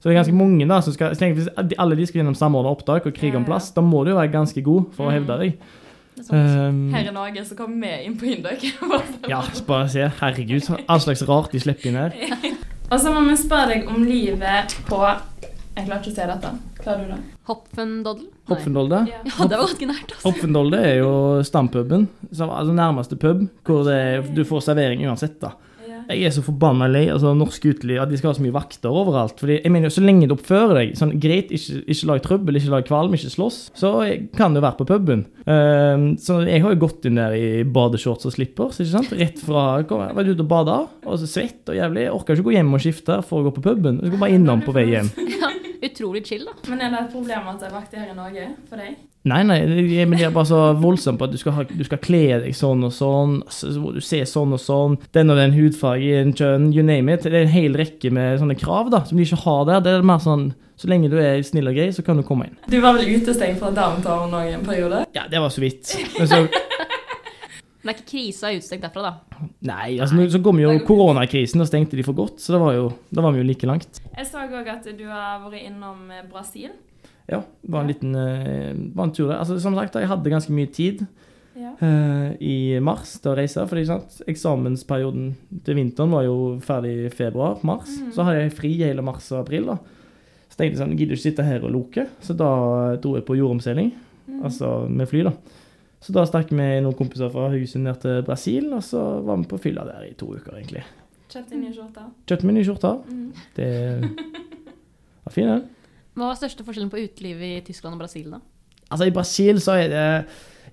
[0.00, 2.34] Så det er ganske mange da som skal så tenk, Hvis alle de skal gjennom
[2.38, 3.46] samordna opptak og krig om ja.
[3.50, 5.18] plass, da må du jo være ganske god for å Mm.
[5.18, 5.58] hevde deg.
[6.30, 8.64] Um, Her i Norge så kommer vi inn på Indøk.
[9.28, 10.08] ja, bare se.
[10.20, 12.12] Herregud, all slags rart de slipper inn her.
[12.90, 14.98] Og så må vi spørre deg om livet på
[15.76, 16.50] Jeg klarer ikke å se dette.
[16.82, 17.20] Klarer du det?
[17.50, 18.28] Hopfendoddel?
[18.50, 19.02] Hopfendolde.
[19.10, 19.22] Ja.
[19.26, 20.14] Ja, det var ganske nært.
[20.18, 20.68] Altså.
[20.80, 21.14] Er jo
[21.46, 22.06] stampuben.
[22.30, 25.56] Altså nærmeste pub, hvor det, er- du får servering uansett, da.
[26.10, 28.90] Jeg er så forbanna lei altså norsk uteliv, at de skal ha så mye vakter
[28.90, 29.36] overalt.
[29.38, 32.56] Fordi jeg mener jo, Så lenge du oppfører deg sånn greit, ikke, ikke lag trøbbel,
[32.58, 33.92] ikke lag kvalm, ikke slåss, så
[34.34, 35.22] kan du være på puben.
[35.46, 39.12] Uh, så jeg har jo gått inn der i badeshorts og slippers, ikke sant?
[39.20, 42.08] rett fra kom, Jeg var ute og bada, og så svett og jævlig.
[42.08, 44.00] Jeg orka ikke gå hjem og skifte for å gå på puben.
[44.02, 45.12] Jeg skulle bare innom på vei hjem.
[45.40, 45.54] Ja,
[45.86, 46.56] utrolig chill, da.
[46.70, 48.98] Men er det et problem at det er vakter her i Norge for deg?
[49.28, 51.98] Nei, nei, men de er bare så voldsomme på at du skal, ha, du skal
[52.00, 55.52] kle deg sånn og sånn, så så du ser sånn og sånn, den og den
[55.52, 57.26] hudfargen, kjønn, you name it.
[57.26, 59.84] Det er en hel rekke med sånne krav da, som de ikke har der.
[59.84, 60.46] Det er mer sånn,
[60.80, 62.56] så lenge du er snill og grei, så kan du komme inn.
[62.72, 65.04] Du var vel utestengt fra downtown òg en periode?
[65.12, 65.92] Ja, det var så vidt.
[66.16, 66.40] Men så,
[67.82, 69.46] Men det er ikke krise utstengt derfra, da.
[69.62, 72.74] nei, altså nå- så kom jo koronakrisen, og stengte de for godt, så det var
[72.76, 74.00] jo, da var vi jo like langt.
[74.16, 76.70] Jeg så òg at du har vært innom eh, Brasil.
[77.30, 79.38] Ja, det var en liten, eh, var en tur der.
[79.38, 81.06] Altså, som sagt, jeg hadde ganske mye tid.
[81.60, 81.72] Ja.
[81.82, 83.66] uh, i mars til å reise.
[83.68, 85.34] fordi sant, Eksamensperioden
[85.66, 87.90] til vinteren var jo ferdig i februar-mars.
[88.00, 88.12] Mm.
[88.14, 89.66] Så hadde jeg fri hele mars og april.
[89.66, 89.76] da.
[90.48, 92.06] Så tenkte jeg sånn, gidder ikke sitte her og loke.
[92.22, 93.92] Så da dro jeg på jordomseiling,
[94.30, 94.42] Mm.
[94.46, 95.22] altså med fly.
[95.26, 95.32] da.
[96.00, 99.48] Så da stakk vi noen kompiser fra Haugesund ned til Brasil, og så var vi
[99.50, 100.84] på fylla der i to uker, egentlig.
[101.30, 102.06] Kjøpte nye skjorter.
[102.30, 102.92] Kjøpte meg nye skjorte.
[103.10, 103.26] Mm.
[103.58, 103.68] Det
[105.24, 105.66] var fin, den.
[106.16, 108.40] Hva var største forskjellen på utelivet i Tyskland og Brasil, da?
[108.90, 110.06] Altså, i Brasil så er det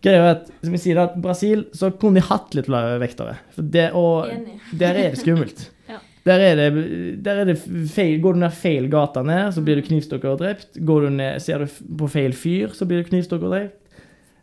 [0.03, 3.37] Greia at, som jeg sier, at Brasil så kunne de hatt litt flere vektere.
[3.55, 4.57] For det, og Enig.
[4.79, 5.65] der er det skummelt.
[5.87, 6.01] Ja.
[6.27, 6.65] Der er det,
[7.23, 7.53] der er det
[7.87, 10.75] feil, Går du ned feil gata ned, så blir du knivstukket og drept.
[10.83, 13.77] Går du ned, Ser du på feil fyr, så blir du knivstukket og drept.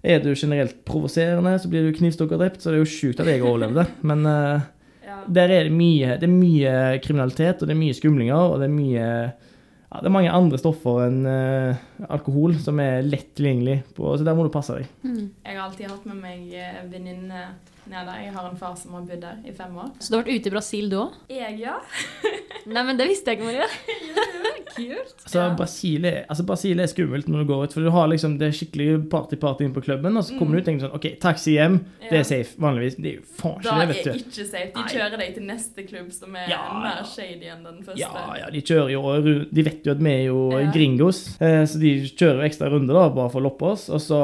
[0.04, 2.60] Er du generelt provoserende, så blir du knivstukket og drept.
[2.60, 3.86] Så det er jo sjukt at jeg overlevde.
[4.04, 4.60] Men uh,
[5.04, 5.18] Ja.
[5.28, 6.70] der er det mye Det er mye
[7.04, 10.58] kriminalitet, og det er mye skumlinger, og det er mye ja, Det er mange andre
[10.58, 11.76] stoffer enn uh,
[12.08, 14.88] alkohol som er lett tilgjengelig, på, så der må du passe deg.
[15.04, 17.44] Jeg har alltid hatt med meg eh, venninne
[17.90, 18.20] ned der.
[18.24, 19.90] Jeg har en far som har bodd der i fem år.
[20.00, 21.12] Så du har vært ute i Brasil, du òg?
[21.32, 21.76] Jeg, ja.
[22.74, 23.66] Nei, men det visste jeg ikke, Maria.
[24.74, 25.14] Kult.
[25.22, 25.54] Altså, Ja.
[25.54, 28.48] Brasil, er, altså Brasil er skummelt når du går ut, for du har liksom det
[28.48, 31.06] er skikkelig party-party inne på klubben, og så kommer du ut og tenker sånn OK,
[31.22, 31.76] taxi hjem,
[32.08, 32.56] det er safe.
[32.64, 32.96] Vanligvis.
[32.98, 34.08] Det er jo faen ikke det, vet du.
[34.08, 34.66] Da er ikke safe.
[34.74, 37.06] De kjører deg til neste klubb som er Ja, mer ja.
[37.12, 38.00] shady enn den første.
[38.02, 39.04] Ja, ja, de kjører jo
[39.54, 40.64] De vet jo at vi er jo Ja.
[40.74, 43.86] gringos, eh, så de kjører jo ekstra runde da, bare for å loppe oss.
[43.94, 44.20] Og så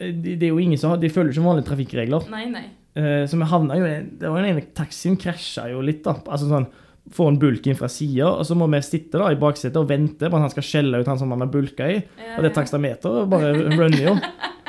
[0.00, 2.28] eh, de, Det er jo ingen som har De følger ikke vanlige trafikkregler.
[2.34, 2.66] Nei, nei.
[2.96, 3.84] Eh, Så vi havna jo
[4.20, 6.14] Det var jo en taxien krasja jo litt, da.
[6.28, 6.68] Altså sånn
[7.12, 9.90] Få en bulk inn fra sida, og så må vi sitte da i baksetet og
[9.90, 11.98] vente på at han skal skjelle ut han som han har bulka i.
[12.00, 12.54] Ja, Og det ja.
[12.56, 14.14] takstameteret bare runner jo.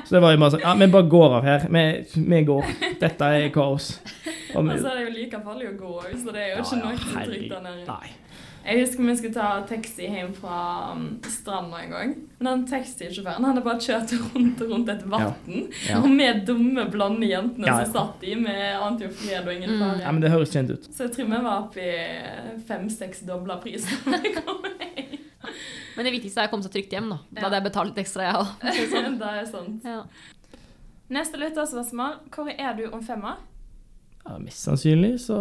[0.03, 1.63] Så det var jo bare sånn Ja, vi bare går av her.
[1.71, 1.85] Vi,
[2.33, 2.67] vi går.
[2.99, 3.87] Dette er kaos.
[4.51, 6.51] Og så altså, så er det jo like farlig å gå òg, så det er
[6.51, 7.87] jo ikke noe som trygt der nede.
[7.87, 8.11] Nei.
[8.65, 10.55] Jeg husker vi skulle ta taxi hjem fra
[10.95, 12.13] um, stranda en gang.
[12.39, 15.35] Men den taxisjåføren hadde bare kjørt rundt og rundt et vann.
[15.85, 15.99] Ja.
[15.99, 17.85] Og vi dumme, blonde jentene Ja, ja.
[17.85, 19.79] som satt i, med ante jo fred og ingen Mm.
[19.83, 19.99] fare.
[20.01, 20.87] ja, men det høres kjent ut.
[20.89, 23.85] Så jeg tror vi var oppe i fem-seks dobla pris.
[24.05, 25.19] når vi kom hjem.
[25.95, 27.19] Men det viktigste er å komme seg trygt hjem, da.
[27.31, 29.19] Da hadde jeg betalt litt ekstra, jeg òg.
[29.19, 29.85] det er sant.
[29.85, 30.01] Ja.
[31.15, 32.17] Neste lytterspørsmål.
[32.33, 33.37] Hvor er du om fem år?
[34.25, 35.37] Ja, mest sannsynlig så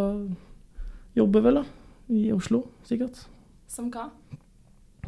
[1.17, 1.65] jobber vel, da.
[2.13, 3.23] I Oslo, sikkert.
[3.71, 4.11] Som hva?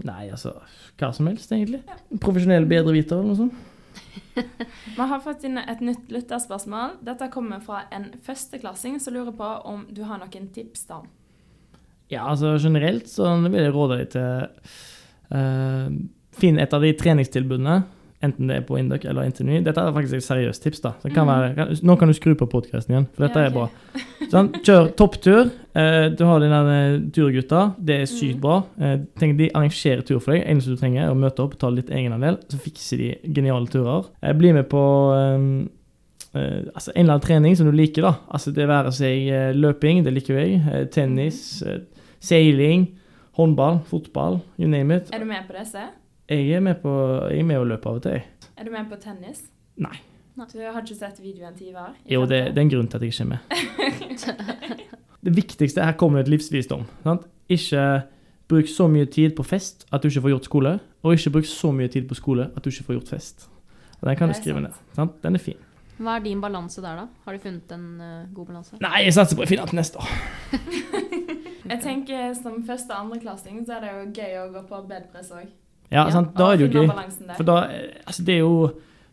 [0.05, 0.55] Nei, altså
[1.01, 1.83] hva som helst, egentlig.
[2.21, 3.73] Profesjonell bedreviter eller noe sånt.
[4.97, 6.99] Vi har fått inn et nytt lytterspørsmål.
[7.07, 11.01] Dette kommer fra en førsteklassing som lurer på om du har noen tips da.
[12.13, 14.45] Ja, altså generelt så vil jeg råde deg til
[15.35, 15.89] uh,
[16.37, 17.81] Finn et av de treningstilbudene,
[18.27, 19.63] enten det er på Induc eller NTNU.
[19.65, 20.81] Dette er faktisk et seriøst tips.
[20.85, 20.93] da.
[21.03, 21.33] Det kan Mhm.
[21.33, 23.69] være, kan, nå kan du skru på podkasten igjen, for dette Ja, er bra.
[24.31, 25.51] Sånn, kjør topptur.
[25.75, 27.75] eh, du har dine turgutter.
[27.79, 28.41] Det er sykt Mhm.
[28.41, 28.63] bra.
[28.81, 30.45] Eh, tenk, de arrangerer tur for deg.
[30.47, 34.07] Eneste du trenger, er å møte opp, ta litt egenandel, så fikser de geniale turer.
[34.23, 34.83] Eh, bli med på
[36.35, 38.15] eh, altså en eller annen trening som du liker, da.
[38.31, 40.61] Altså det være seg eh, løping, det liker jeg.
[40.73, 41.79] eh, tennis, eh,
[42.21, 42.89] seiling,
[43.39, 45.11] håndball, fotball, you name it.
[45.13, 45.79] Er du med på disse?
[46.29, 46.93] Jeg er med på
[47.31, 48.23] jeg er med å løpe av og til.
[48.57, 49.45] Er du med på tennis?
[49.79, 49.95] Nei.
[50.37, 51.95] Du har ikke sett videoen til Ivar?
[52.11, 53.41] Jo, det, det er en grunn til at jeg ikke er med.
[55.27, 56.85] Det viktigste her kommer det et livsvisdom.
[57.03, 57.25] Sant?
[57.51, 57.81] Ikke
[58.47, 61.49] bruk så mye tid på fest at du ikke får gjort skole, og ikke bruk
[61.51, 63.49] så mye tid på skole at du ikke får gjort fest.
[63.99, 64.69] Og Den kan du skrive sant.
[64.69, 64.95] ned.
[64.95, 65.17] Sant?
[65.25, 65.59] Den er fin.
[65.99, 67.09] Hva er din balanse der, da?
[67.25, 68.79] Har du funnet en uh, god balanse?
[68.85, 70.15] Nei, jeg satser på å finne den til neste år.
[71.67, 75.33] Jeg tenker Som første- og andreklassing så er det jo gøy å gå på bedpress
[75.35, 75.49] òg.
[75.93, 76.35] Ja, sant?
[76.37, 76.91] Da er det jo gøy.
[77.37, 77.61] For da,
[78.07, 78.59] altså det er jo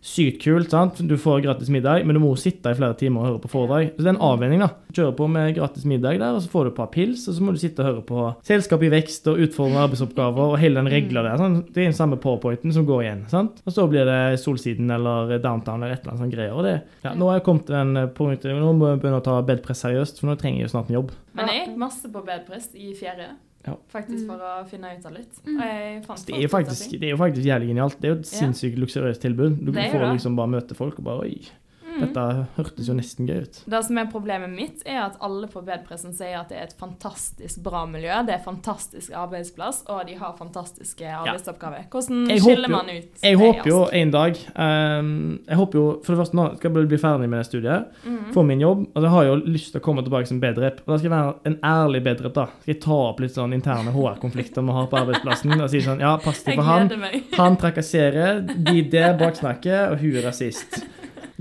[0.04, 0.98] sykt kult, sant?
[1.08, 3.94] Du får gratis middag, men du må sitte i flere timer og høre på foredrag.
[3.94, 4.68] Så det er en avveining, da.
[4.94, 7.46] Kjøre på med gratis middag der, og så får du et par pils, og så
[7.46, 10.92] må du sitte og høre på Selskap i vekst og utfordrende arbeidsoppgaver og hele den
[10.92, 11.40] regla der.
[11.40, 11.72] Sant?
[11.72, 13.64] Det er den samme powerpointen som går igjen, sant?
[13.64, 16.58] Og så blir det Solsiden eller Downtown eller et eller annet sånt greier.
[16.58, 16.76] Og det,
[17.08, 19.40] ja, nå har jeg kommet til den eh, punktet, nå må jeg begynne å ta
[19.48, 21.16] bedpress seriøst, for nå trenger jeg jo snart en jobb.
[21.40, 23.32] Men jeg gikk masse på bedpress i fjerde.
[23.66, 23.76] Ja.
[23.94, 24.28] Faktisk Mm.
[24.28, 25.36] for å finne ut av litt.
[25.46, 25.56] Mm.
[25.58, 27.96] Og jeg fant det er faktisk, det er jo faktisk jævlig genialt.
[28.02, 29.66] Det er jo et sinnssykt luksuriøst tilbud.
[29.66, 31.63] Du får liksom bare møte folk og bare Oi, Mm.
[32.02, 32.24] Dette
[32.58, 33.60] hørtes jo nesten gøy ut.
[33.70, 36.78] Det som er problemet mitt, er at alle på bedpressen sier at det er et
[36.80, 41.88] fantastisk bra miljø, det er fantastisk arbeidsplass, og de har fantastiske arbeidsoppgaver.
[41.92, 45.86] Hvordan Jeg skiller jo- man ut Jeg håper jo en dag um, Jeg håper jo
[46.04, 48.34] For det første nå skal jeg bli ferdig med det studiet, mm.
[48.34, 48.86] få min jobb.
[48.94, 50.82] Og så har jeg jo lyst til å komme tilbake som bedrep.
[50.86, 52.48] Og da skal jeg være en ærlig bedrep, da.
[52.62, 56.04] Skal jeg ta opp litt sånn interne HR-konflikter vi har på arbeidsplassen, og si sånn
[56.04, 56.92] Ja, pass deg for han.
[57.38, 60.84] Han trakasserer, de der baksnakker, og hun er rasist.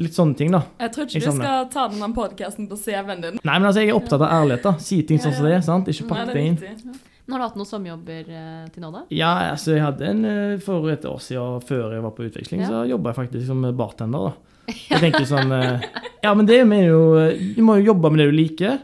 [0.03, 0.63] Litt sånne ting, da.
[0.83, 3.37] Jeg tror ikke Jeg du skal ta denne podkasten på CV-en din.
[3.43, 4.73] Nei, men altså, jeg er opptatt av ærlighet, da.
[4.83, 5.65] Si ting sånn som det er.
[5.65, 5.91] sant?
[5.93, 6.57] Ikke pakk det det inn.
[7.23, 9.05] Men har du hatt noen sommerjobber eh, til nå, da?
[9.15, 12.65] Ja, altså, jeg hadde en eh, for et år siden, før jeg var på utveksling,
[12.65, 12.71] Ja.
[12.73, 14.49] så jobba jeg faktisk som bartender, da.
[14.93, 15.87] Jeg tenker sånn eh,
[16.23, 17.01] Ja, men det er jo
[17.57, 18.77] Du må jo jobbe med det du liker.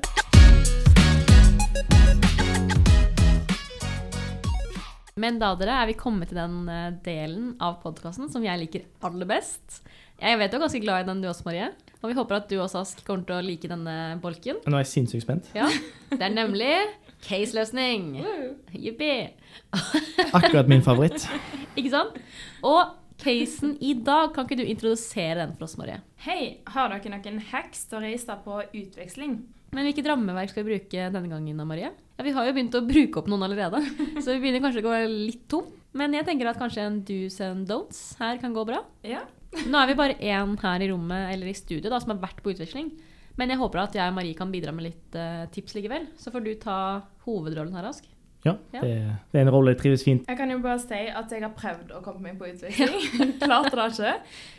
[5.19, 6.61] Men da dere, er vi kommet til den
[7.03, 9.81] delen av podkasten som jeg liker aller best.
[10.19, 11.69] Jeg vet du er ganske glad i den du også, Marie.
[11.99, 14.59] Og vi håper at du også, Ask, kommer til å like denne bolken.
[14.67, 15.51] Nå er jeg sinnssykt spent.
[15.55, 15.69] Ja,
[16.11, 16.73] Det er nemlig
[17.27, 18.17] case-løsning.
[18.75, 19.11] Jippi.
[20.35, 21.27] Akkurat min favoritt.
[21.79, 22.19] Ikke sant?
[22.67, 25.99] Og casen i dag, kan ikke du introdusere den for oss, Marie?
[26.27, 29.41] Hei, har dere noen hacks til å reise på utveksling?
[29.75, 31.91] Men hvilket rammeverk skal vi bruke denne gangen, Marie?
[32.19, 33.83] Ja, Vi har jo begynt å bruke opp noen allerede,
[34.23, 35.67] så vi begynner kanskje å gå litt tom.
[35.99, 38.85] Men jeg tenker at kanskje en do's and don'ts her kan gå bra.
[39.07, 39.25] Ja.
[39.69, 42.43] Nå er vi bare én her i rommet eller i studio da, som har vært
[42.45, 42.91] på utveksling.
[43.39, 46.09] Men jeg håper at jeg og Marie kan bidra med litt uh, tips likevel.
[46.19, 46.79] Så får du ta
[47.25, 48.05] hovedrollen her, Ask.
[48.47, 48.81] Ja, Ja.
[48.81, 48.91] det,
[49.33, 50.23] det er en rolle jeg trives fint.
[50.31, 53.33] Jeg kan jo bare si at jeg har prøvd å komme meg på utveksling.
[53.43, 54.13] Klarte det ikke.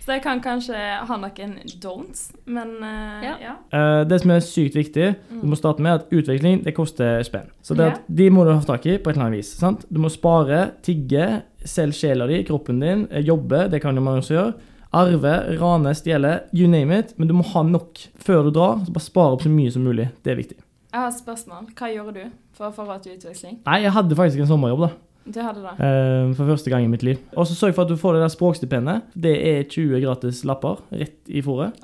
[0.04, 3.36] Så jeg kan kanskje ha noen don'ts, men uh, Ja.
[3.44, 3.54] ja.
[3.72, 7.48] Uh, det som er sykt viktig, du må starte med at utvikling det koster spenn.
[7.64, 7.98] Så det Ja.
[8.08, 9.54] de må du ha tak i på et eller annet vis.
[9.60, 9.86] sant?
[9.92, 14.36] Du må spare, tigge, selge sjela di, kroppen din, jobbe, det kan jo mange også
[14.40, 14.54] gjøre.
[14.92, 17.14] Arve, rane, stjele, you name it.
[17.18, 18.80] Men du må ha nok før du drar.
[18.86, 20.08] så Bare spare opp så mye som mulig.
[20.26, 20.58] Det er viktig.
[20.90, 21.68] Jeg har et spørsmål.
[21.78, 23.60] Hva gjorde du for å få råd til utveksling?
[23.68, 24.90] Nei, jeg hadde faktisk en sommerjobb, da.
[25.30, 25.74] Du hadde det.
[25.86, 27.20] eh, for første gang i mitt liv.
[27.38, 29.04] Og så sørg for at du får det der språkstipendet.
[29.14, 31.78] Det er 20 gratis lapper rett i fòret.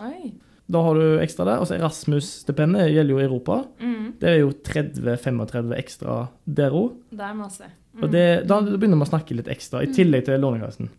[0.65, 1.59] Da har du ekstra der.
[1.61, 3.59] Og så Erasmus-stipendet gjelder jo i Europa.
[3.79, 6.95] Mm, Det er jo 30-35 ekstra der òg.
[7.11, 7.63] det er masse.
[7.93, 8.03] Mm.
[8.03, 10.89] Og det, da begynner vi å snakke litt ekstra, i tillegg til Lånekassen.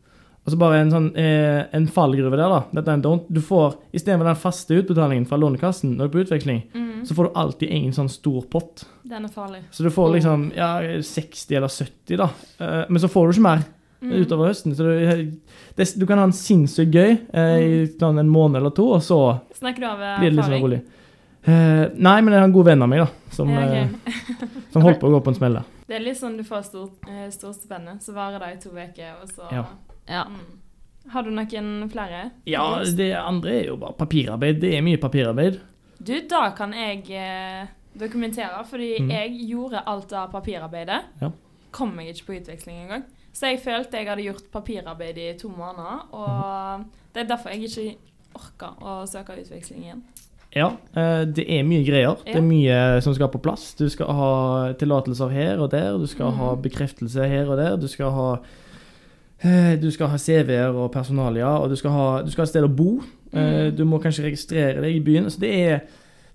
[0.46, 2.60] Og så bare en sånn eh, en fallgruve der, da.
[2.72, 3.24] Dette er en don't.
[3.28, 7.14] Du får, Istedenfor den faste utbetalingen fra Lånekassen når du er på utveksling, Mm, så
[7.14, 8.84] får du alltid en sånn stor pott.
[9.04, 9.60] den er farlig.
[9.70, 12.28] Så du får liksom ja, 60 eller 70, da.
[12.60, 13.64] Eh, men så får du ikke mer
[14.02, 14.12] Mm.
[14.22, 14.74] utover høsten.
[14.76, 15.38] Så du,
[15.74, 19.00] det, du kan ha en sinnssykt gøy eh, i sånn en måned eller to, og
[19.02, 20.20] så Snakker du av erfaring?
[20.20, 20.80] blir det sånn rolig.
[21.46, 23.72] Eh, nei, men jeg har en god venn av meg, da, som, Ja, ok.
[23.72, 25.64] eh, som holdt på å gå på en smell der.
[25.88, 26.88] Det er litt sånn du får stor,
[27.30, 29.64] stort spenne, så varer det i to uker, og så Ja.
[30.08, 30.24] Ja.
[30.28, 30.60] Mm.
[31.12, 32.30] Har du noen flere?
[32.50, 34.60] Ja, det andre er jo bare papirarbeid.
[34.60, 35.60] Det er mye papirarbeid.
[36.02, 37.66] Du, da kan jeg eh,
[37.98, 39.10] dokumentere, fordi Mm.
[39.10, 41.02] jeg gjorde alt av papirarbeidet.
[41.22, 41.30] Ja.
[41.72, 43.04] Kom meg ikke på utveksling engang.
[43.32, 46.90] Så jeg følte jeg hadde gjort papirarbeid i to måneder, og Mhm.
[47.14, 47.96] det er derfor jeg ikke
[48.34, 50.02] orka å søke utveksling igjen.
[50.56, 52.16] Ja, eh, det er mye greier.
[52.24, 53.74] Det er mye som skal på plass.
[53.74, 56.62] Du skal ha tillatelser her og der, du skal ha Mhm.
[56.62, 58.36] bekreftelse her og der, du skal ha
[59.80, 62.64] du skal ha CV-er og personalia, og du skal ha, du skal ha et sted
[62.64, 63.00] å bo.
[63.32, 63.76] Eh, Mhm.
[63.76, 65.26] Du må kanskje registrere deg i byen.
[65.30, 65.80] Så det er,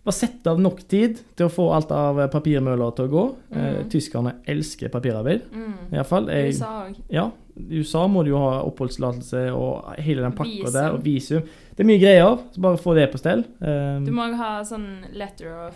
[0.06, 3.36] bare sett av nok tid til å få alt av papirmøller til å gå.
[3.56, 3.90] Eh, Mhm.
[3.90, 5.74] tyskerne elsker papirarbeid, Mm.
[5.94, 6.30] iallfall.
[6.30, 6.96] USA òg.
[7.10, 10.74] Ja, i USA må du jo ha oppholdstillatelse og hele den pakka Visum.
[10.74, 11.42] der, og visum.
[11.76, 13.44] Det er mye greier, så bare få det på stell.
[13.62, 15.74] Um, Du må òg ha sånn letter of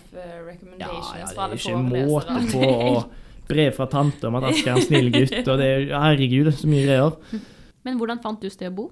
[0.47, 2.51] recommendations ja, ja, det fra er alle ikke måte forelesere.
[2.51, 2.95] på.
[2.97, 3.03] Og
[3.47, 6.51] brev fra tante om at Asker er en snill gutt, og det er herregud, er
[6.51, 7.41] så mye greier.
[7.85, 8.91] Men hvordan fant du sted å bo?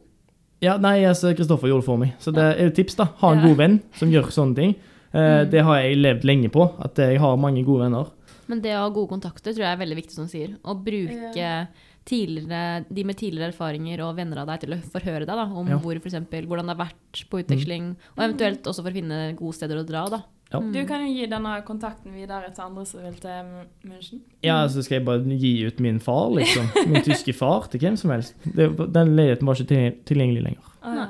[0.63, 2.13] Ja, nei, altså, Kristoffer gjorde det for meg.
[2.23, 3.05] Så det er et tips, da.
[3.19, 3.47] Ha en Ja.
[3.47, 4.75] god venn som gjør sånne ting.
[5.13, 5.49] Eh, Mm.
[5.51, 8.07] Det har jeg levd lenge på, at jeg har mange gode venner.
[8.47, 10.55] Men det å ha gode kontakter tror jeg er veldig viktig, som du sier.
[10.63, 11.67] Å bruke
[12.05, 15.67] tidligere, de med tidligere erfaringer og venner av deg til å forhøre deg da, om
[15.67, 15.77] Ja.
[15.77, 19.35] hvor, for eksempel, hvordan det har vært på utveksling, og eventuelt også for å finne
[19.37, 20.05] gode steder å dra.
[20.09, 20.21] Da.
[20.53, 20.59] Ja.
[20.61, 20.71] Mm.
[20.75, 24.19] Du kan jo gi denne kontakten videre til andre som vil til München.
[24.45, 26.67] Ja, så skal jeg bare gi ut min far, liksom.
[26.93, 28.35] Min tyske far til hvem som helst.
[28.45, 30.71] Det, den leiligheten var ikke til- tilgjengelig lenger.
[30.83, 31.07] Ah, ja.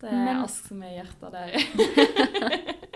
[0.00, 1.48] Det er Men- Ask som er hjertet der.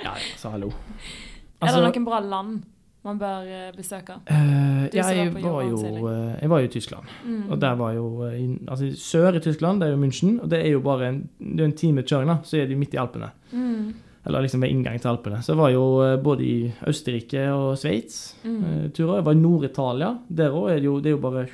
[0.03, 0.67] Ja, ja, så hallo.
[0.69, 2.63] er Altså, det noen bra land
[3.05, 4.17] man bør eh, besøke?
[4.31, 7.05] Uh, ja, jeg var var, jo, eh, jeg var jo i Tyskland.
[7.27, 7.45] Mm.
[7.51, 10.59] Og der var jo i, altså, Sør i Tyskland, det er jo München, og det
[10.65, 13.01] er jo bare en, det er en time kjøring, da, så er de midt i
[13.03, 13.31] Alpene.
[13.53, 13.93] Mm.
[14.27, 15.41] Eller liksom ved inngang til Alpene.
[15.43, 18.63] Så jeg var jo eh, både i Østerrike og Sveits Mm.
[18.65, 19.17] eh, turer.
[19.19, 20.13] Jeg var i Nord-Italia.
[20.29, 21.47] Der òg er det jo, det er jo bare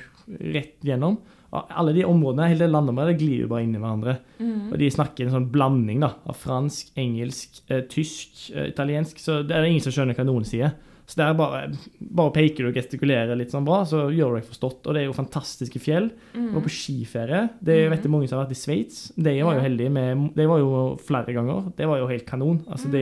[0.53, 1.17] rett gjennom.
[1.51, 4.13] Alle de områdene, hele det landområdet, det glir jo bare inn i hverandre.
[4.37, 4.67] Mm.
[4.71, 9.17] Og de snakker en sånn blanding da, av fransk, engelsk, eh, tysk, italiensk.
[9.17, 10.75] Så det er ingen som skjønner hva noen sier.
[11.09, 11.63] Så der bare,
[11.97, 14.83] bare peker du og gestikulerer litt sånn bra, så gjør du deg forstått.
[14.85, 16.11] Og det er jo fantastiske fjell.
[16.35, 16.51] Mm.
[16.53, 17.41] var på skiferie.
[17.65, 19.01] Det vet jeg mange som har vært i Sveits.
[19.17, 20.69] De var jo heldige med De var jo
[21.01, 21.71] flere ganger.
[21.77, 22.59] Det var jo helt kanon.
[22.69, 23.01] Altså, de,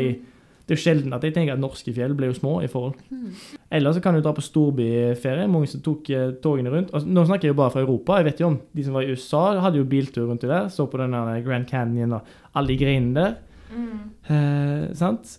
[0.63, 2.95] det er jo sjelden at jeg tenker at norske fjell blir jo små i forhold.
[3.11, 3.33] Mm.
[3.75, 5.49] Eller så kan du dra på storbyferie.
[5.51, 6.93] Mange som tok eh, togene rundt.
[6.93, 8.21] Altså, nå snakker jeg jo bare fra Europa.
[8.21, 10.71] Jeg vet jo om de som var i USA, hadde jo biltur rundt i der.
[10.71, 13.35] Så på den der Grand Canyon og alle de greiene der.
[13.67, 13.99] Mm.
[14.31, 15.37] Eh, sant?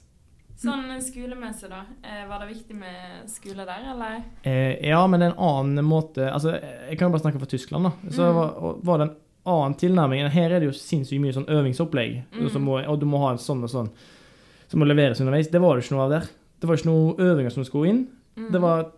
[0.59, 1.85] Sånn skolemessig, da.
[2.03, 4.23] Eh, var det viktig med skole der, eller?
[4.43, 6.57] Eh, ja, men en annen måte Altså,
[6.89, 7.93] jeg kan jo bare snakke for Tyskland, da.
[8.11, 8.35] Så Mm.
[8.35, 9.17] var, var det en
[9.47, 10.29] annen tilnærming.
[10.31, 12.25] Her er det jo sinnssykt mye sånn øvingsopplegg.
[12.33, 12.49] Mm.
[12.51, 13.91] Så må, og du må ha en sånn og sånn
[14.69, 15.49] som må leveres underveis.
[15.51, 16.29] Det var det ikke noe av der.
[16.61, 18.09] Det var ikke noe øvinger som skulle inn.
[18.37, 18.51] Mm.
[18.53, 18.91] Det var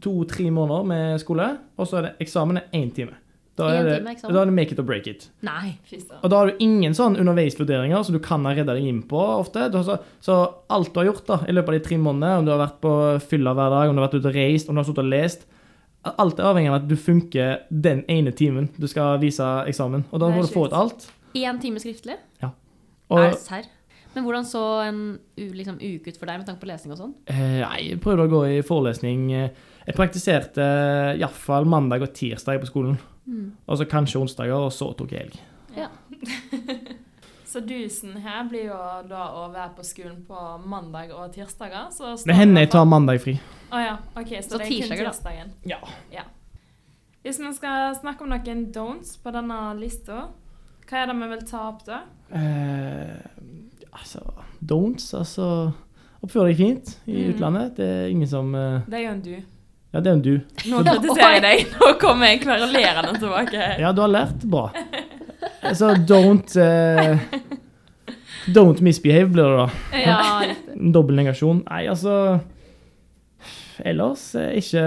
[0.00, 3.14] to-tre måneder med skole, og så er det eksamen er én time.
[3.58, 5.28] Da er, det, da er det make it or break it.
[5.42, 5.74] Nei.
[6.22, 9.18] Og da har du ingen sånn underveisvurderinger som du kan ha redda deg inn på
[9.18, 9.66] ofte.
[9.84, 10.38] Så, så
[10.70, 12.78] alt du har gjort da, i løpet av de tre månedene, om du har vært
[12.84, 12.92] på
[13.28, 15.10] fylla hver dag, om du har vært ute og reist, om du har sittet og
[15.12, 15.48] lest
[16.08, 20.04] Alt er avhengig av at du funker den ene timen du skal vise eksamen.
[20.14, 21.08] Og da må du få ut alt.
[21.36, 22.14] Én time skriftlig?
[23.10, 23.66] Og, er serr?
[24.14, 25.00] Men hvordan så en
[25.36, 27.12] liksom, uke ut for deg med tanke på lesing og sånn?
[27.28, 29.26] eh, nei, jeg prøvde å gå i forelesning.
[29.36, 29.50] eh,
[29.88, 30.64] Jeg praktiserte
[31.18, 32.96] iallfall mandag og tirsdag på skolen.
[33.28, 33.50] Mm.
[33.68, 35.38] Og så kanskje onsdager, og så tok jeg helg.
[37.48, 41.86] Så dusen her blir jo da å være på skolen på mandag og tirsdager.
[41.96, 43.38] Så står Det hender jeg tar mandag fri.
[43.72, 45.12] Å ja, ok, så, Så det er kun tirsdager, da.
[45.14, 45.54] tirsdagen.
[46.12, 46.26] Ja.
[47.24, 50.26] Hvis vi skal snakke om noen don'ts på denne lista,
[50.90, 52.02] hva er det vi vil ta opp da?
[52.36, 53.16] Eh,
[53.96, 54.20] altså
[54.60, 55.48] Don'ts, altså
[56.20, 57.32] Oppfør deg fint i Mm.
[57.32, 57.76] utlandet.
[57.76, 59.36] Det er ingen som eh, Det jo en du.
[59.92, 60.34] Ja, det er en du.
[60.68, 61.76] Nå kritiserer jeg deg.
[61.80, 63.68] Nå kommer jeg kverulerende tilbake.
[63.82, 64.44] Ja, du har lært.
[64.44, 64.68] Bra.
[65.74, 67.16] Så don't uh,
[68.54, 69.68] Don't misbehave, blir det da.
[70.00, 70.18] Ja.
[70.94, 71.64] Dobbel negasjon.
[71.68, 72.38] Nei, altså
[73.86, 74.84] Ellers eh, ikke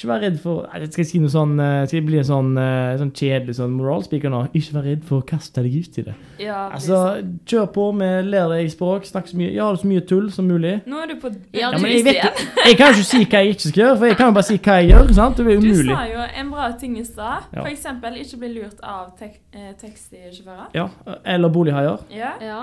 [0.00, 2.50] Ikke vær redd for Skal jeg si noe sånn eh, Skal jeg bli en sånn,
[2.56, 4.38] eh, sånn kjedelig sånn moralspeaker nå?
[4.56, 6.14] Ikke vær redd for å kaste deg ut i det.
[6.40, 7.00] Ja, Altså,
[7.44, 10.48] kjør på med lær deg språk, snakk så mye, gjør det så mye tull som
[10.48, 10.72] mulig.
[10.88, 12.40] Nå er du på Ja, Ja, men jeg vet.
[12.64, 14.48] Jeg kan jo ikke si hva jeg ikke skal gjøre, for jeg kan jo bare
[14.48, 15.12] si hva jeg gjør.
[15.20, 15.36] sant?
[15.36, 17.50] Det er Du sa jo en bra ting i stad.
[17.52, 17.66] Ja.
[17.68, 20.70] Eksempel ikke bli lurt av tek eh, taxisjåfører.
[20.78, 20.88] Ja,
[21.24, 22.00] Eller bolighaier.
[22.14, 22.32] Ja.
[22.40, 22.62] Ja.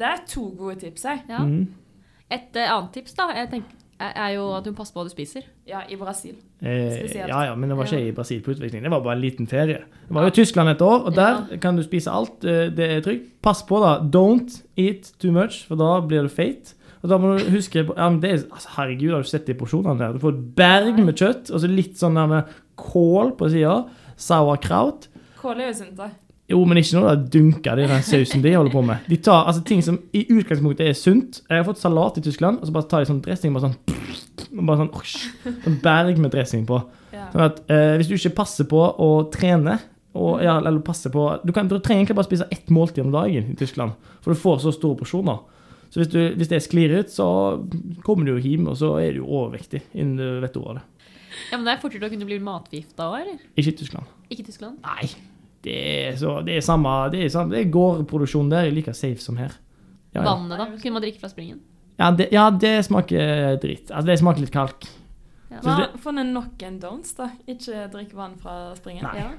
[0.00, 1.26] Det er to gode tips, jeg.
[1.28, 1.44] ja.
[1.44, 1.68] Mm.
[2.30, 5.42] Et annet tips da, jeg tenker, er, jo at du passer på hva du spiser.
[5.68, 6.34] Ja, i Brasil.
[6.62, 8.08] Eh, ja, ja, men det var ikke Ja.
[8.08, 8.82] i Brasil på utvikling.
[8.82, 9.82] Det var bare en liten ferie.
[10.08, 12.44] Det var jo i Tyskland et år, og der kan du spise alt.
[12.44, 13.40] eh, Det er trygt.
[13.42, 13.98] Pass på, da.
[14.00, 16.74] Don't eat too much, for da blir du feit.
[17.02, 19.46] Og da må du huske på, ja, men det er, altså, Herregud, har du sett
[19.46, 20.12] de porsjonene der?
[20.12, 22.44] Du får et berg med kjøtt, og så litt sånn der med
[22.76, 23.84] kål på sida.
[24.16, 25.08] Sauerkraut.
[25.40, 26.10] Kål er jo sunt, da.
[26.50, 29.04] Jo, men ikke noe dunker de den sausen de holder på med.
[29.10, 31.42] De tar altså ting som i utgangspunktet er sunt.
[31.46, 33.76] Jeg har fått salat i Tyskland, og så bare tar de sånn dressing bare sånn
[34.50, 35.14] bare sånn, osj,
[35.62, 36.80] sånn berg med dressing på.
[37.12, 39.78] Sånn at eh, Hvis du ikke passer på å trene,
[40.18, 43.14] og, ja, eller passer på du, kan, du trenger egentlig bare spise ett måltid om
[43.14, 45.38] dagen i Tyskland, for du får så store porsjoner.
[45.90, 47.26] Så hvis, du, hvis det sklir ut, så
[48.06, 50.80] kommer du jo hjem, og så er du jo overvektig innen du vet ordet av
[50.80, 51.10] det.
[51.50, 53.42] Ja, men det er fortere å kunne bli matforgifta òg, eller?
[53.54, 54.16] Ikke i Tyskland.
[54.30, 54.82] Ikke i Tyskland?
[54.82, 55.12] Nei.
[55.64, 58.68] Det er, så, det er samme Det er, samme, det er gårdproduksjon der.
[58.68, 59.52] er like safe som her.
[60.14, 60.30] Ja, ja.
[60.30, 60.66] Vannet, da?
[60.80, 61.60] Kunne man drikke fra springen?
[62.00, 63.90] Ja, det, ja, det smaker dritt.
[63.90, 64.88] Altså, det smaker litt kalk.
[65.50, 65.60] Ja.
[65.60, 67.28] Så Hva for en knock and don'ts, da?
[67.50, 69.04] Ikke drikke vann fra springen?
[69.04, 69.20] Nei.
[69.20, 69.30] Ja.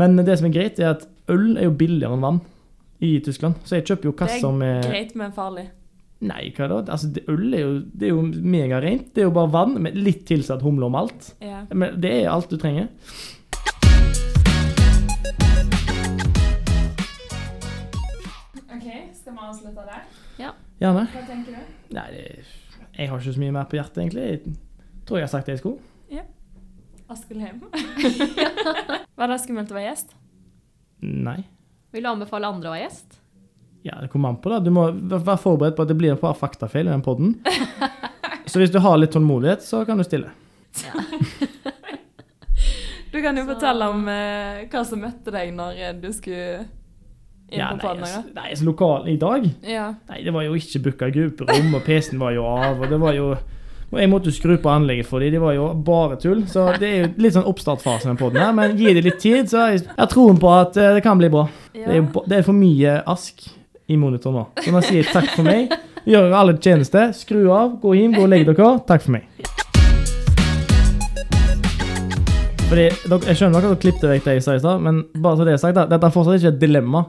[0.00, 2.40] Men det som er greit, er at øl er jo billigere enn vann
[3.02, 3.60] i Tyskland.
[3.68, 5.66] Så jeg kjøper jo Det er greit, men farlig.
[6.22, 6.78] Nei, hva da?
[6.94, 9.08] Altså, det, øl er jo, det er jo megarent.
[9.12, 11.32] Det er jo bare vann med litt tilsatt humle og malt.
[11.42, 11.64] Ja.
[11.74, 12.88] Men det er alt du trenger.
[19.42, 20.02] Skal avslutte der?
[20.82, 21.06] Gjerne.
[21.12, 21.72] Hva tenker du?
[21.96, 22.06] Nei,
[22.98, 24.22] jeg har ikke så mye mer på hjertet, egentlig.
[24.28, 25.78] Jeg tror jeg har sagt det jeg skulle.
[27.12, 27.58] Askelheim.
[29.20, 30.14] Var det skummelt å være gjest?
[31.04, 31.42] Nei.
[31.92, 33.18] Vil du anbefale andre å være gjest?
[33.84, 34.60] Ja, det kommer an på, da.
[34.64, 37.34] Du må være forberedt på at det blir et par faktafeil i den podden.
[38.48, 40.30] Så hvis du har litt tålmodighet, så kan du stille.
[43.12, 46.62] Du kan jo Så- fortelle om eh, hva som møtte deg når du skulle
[47.52, 48.04] Ja, nei, podden.
[48.06, 49.88] altså, nei, lokal i dag Ja.
[50.08, 53.18] Nei, det var jo ikke booka grupperom, og PC-en var jo av, og det var
[53.18, 53.34] jo
[53.92, 56.46] og jeg måtte jo skru på anlegget for dem, de var jo bare tull.
[56.48, 59.50] Så det er jo litt sånn oppstartfase på den her, men gi det litt tid,
[59.52, 61.42] så jeg, jeg har troen på at eh, det kan bli bra.
[61.74, 63.44] Det er, det er for mye ask
[63.92, 64.46] i monitor nå.
[64.64, 65.76] Så da sier jeg takk for meg.
[66.08, 67.10] Gjør alle tjeneste.
[67.20, 68.72] Skru av, gå hjem, gå og legg dere.
[68.88, 69.28] Takk for meg.
[72.72, 72.86] Fordi,
[73.28, 75.52] Jeg skjønner at dere klippet vekk det jeg sa i stad, men bare så det
[75.52, 77.00] er sagt, da, dette er fortsatt ikke et dilemma.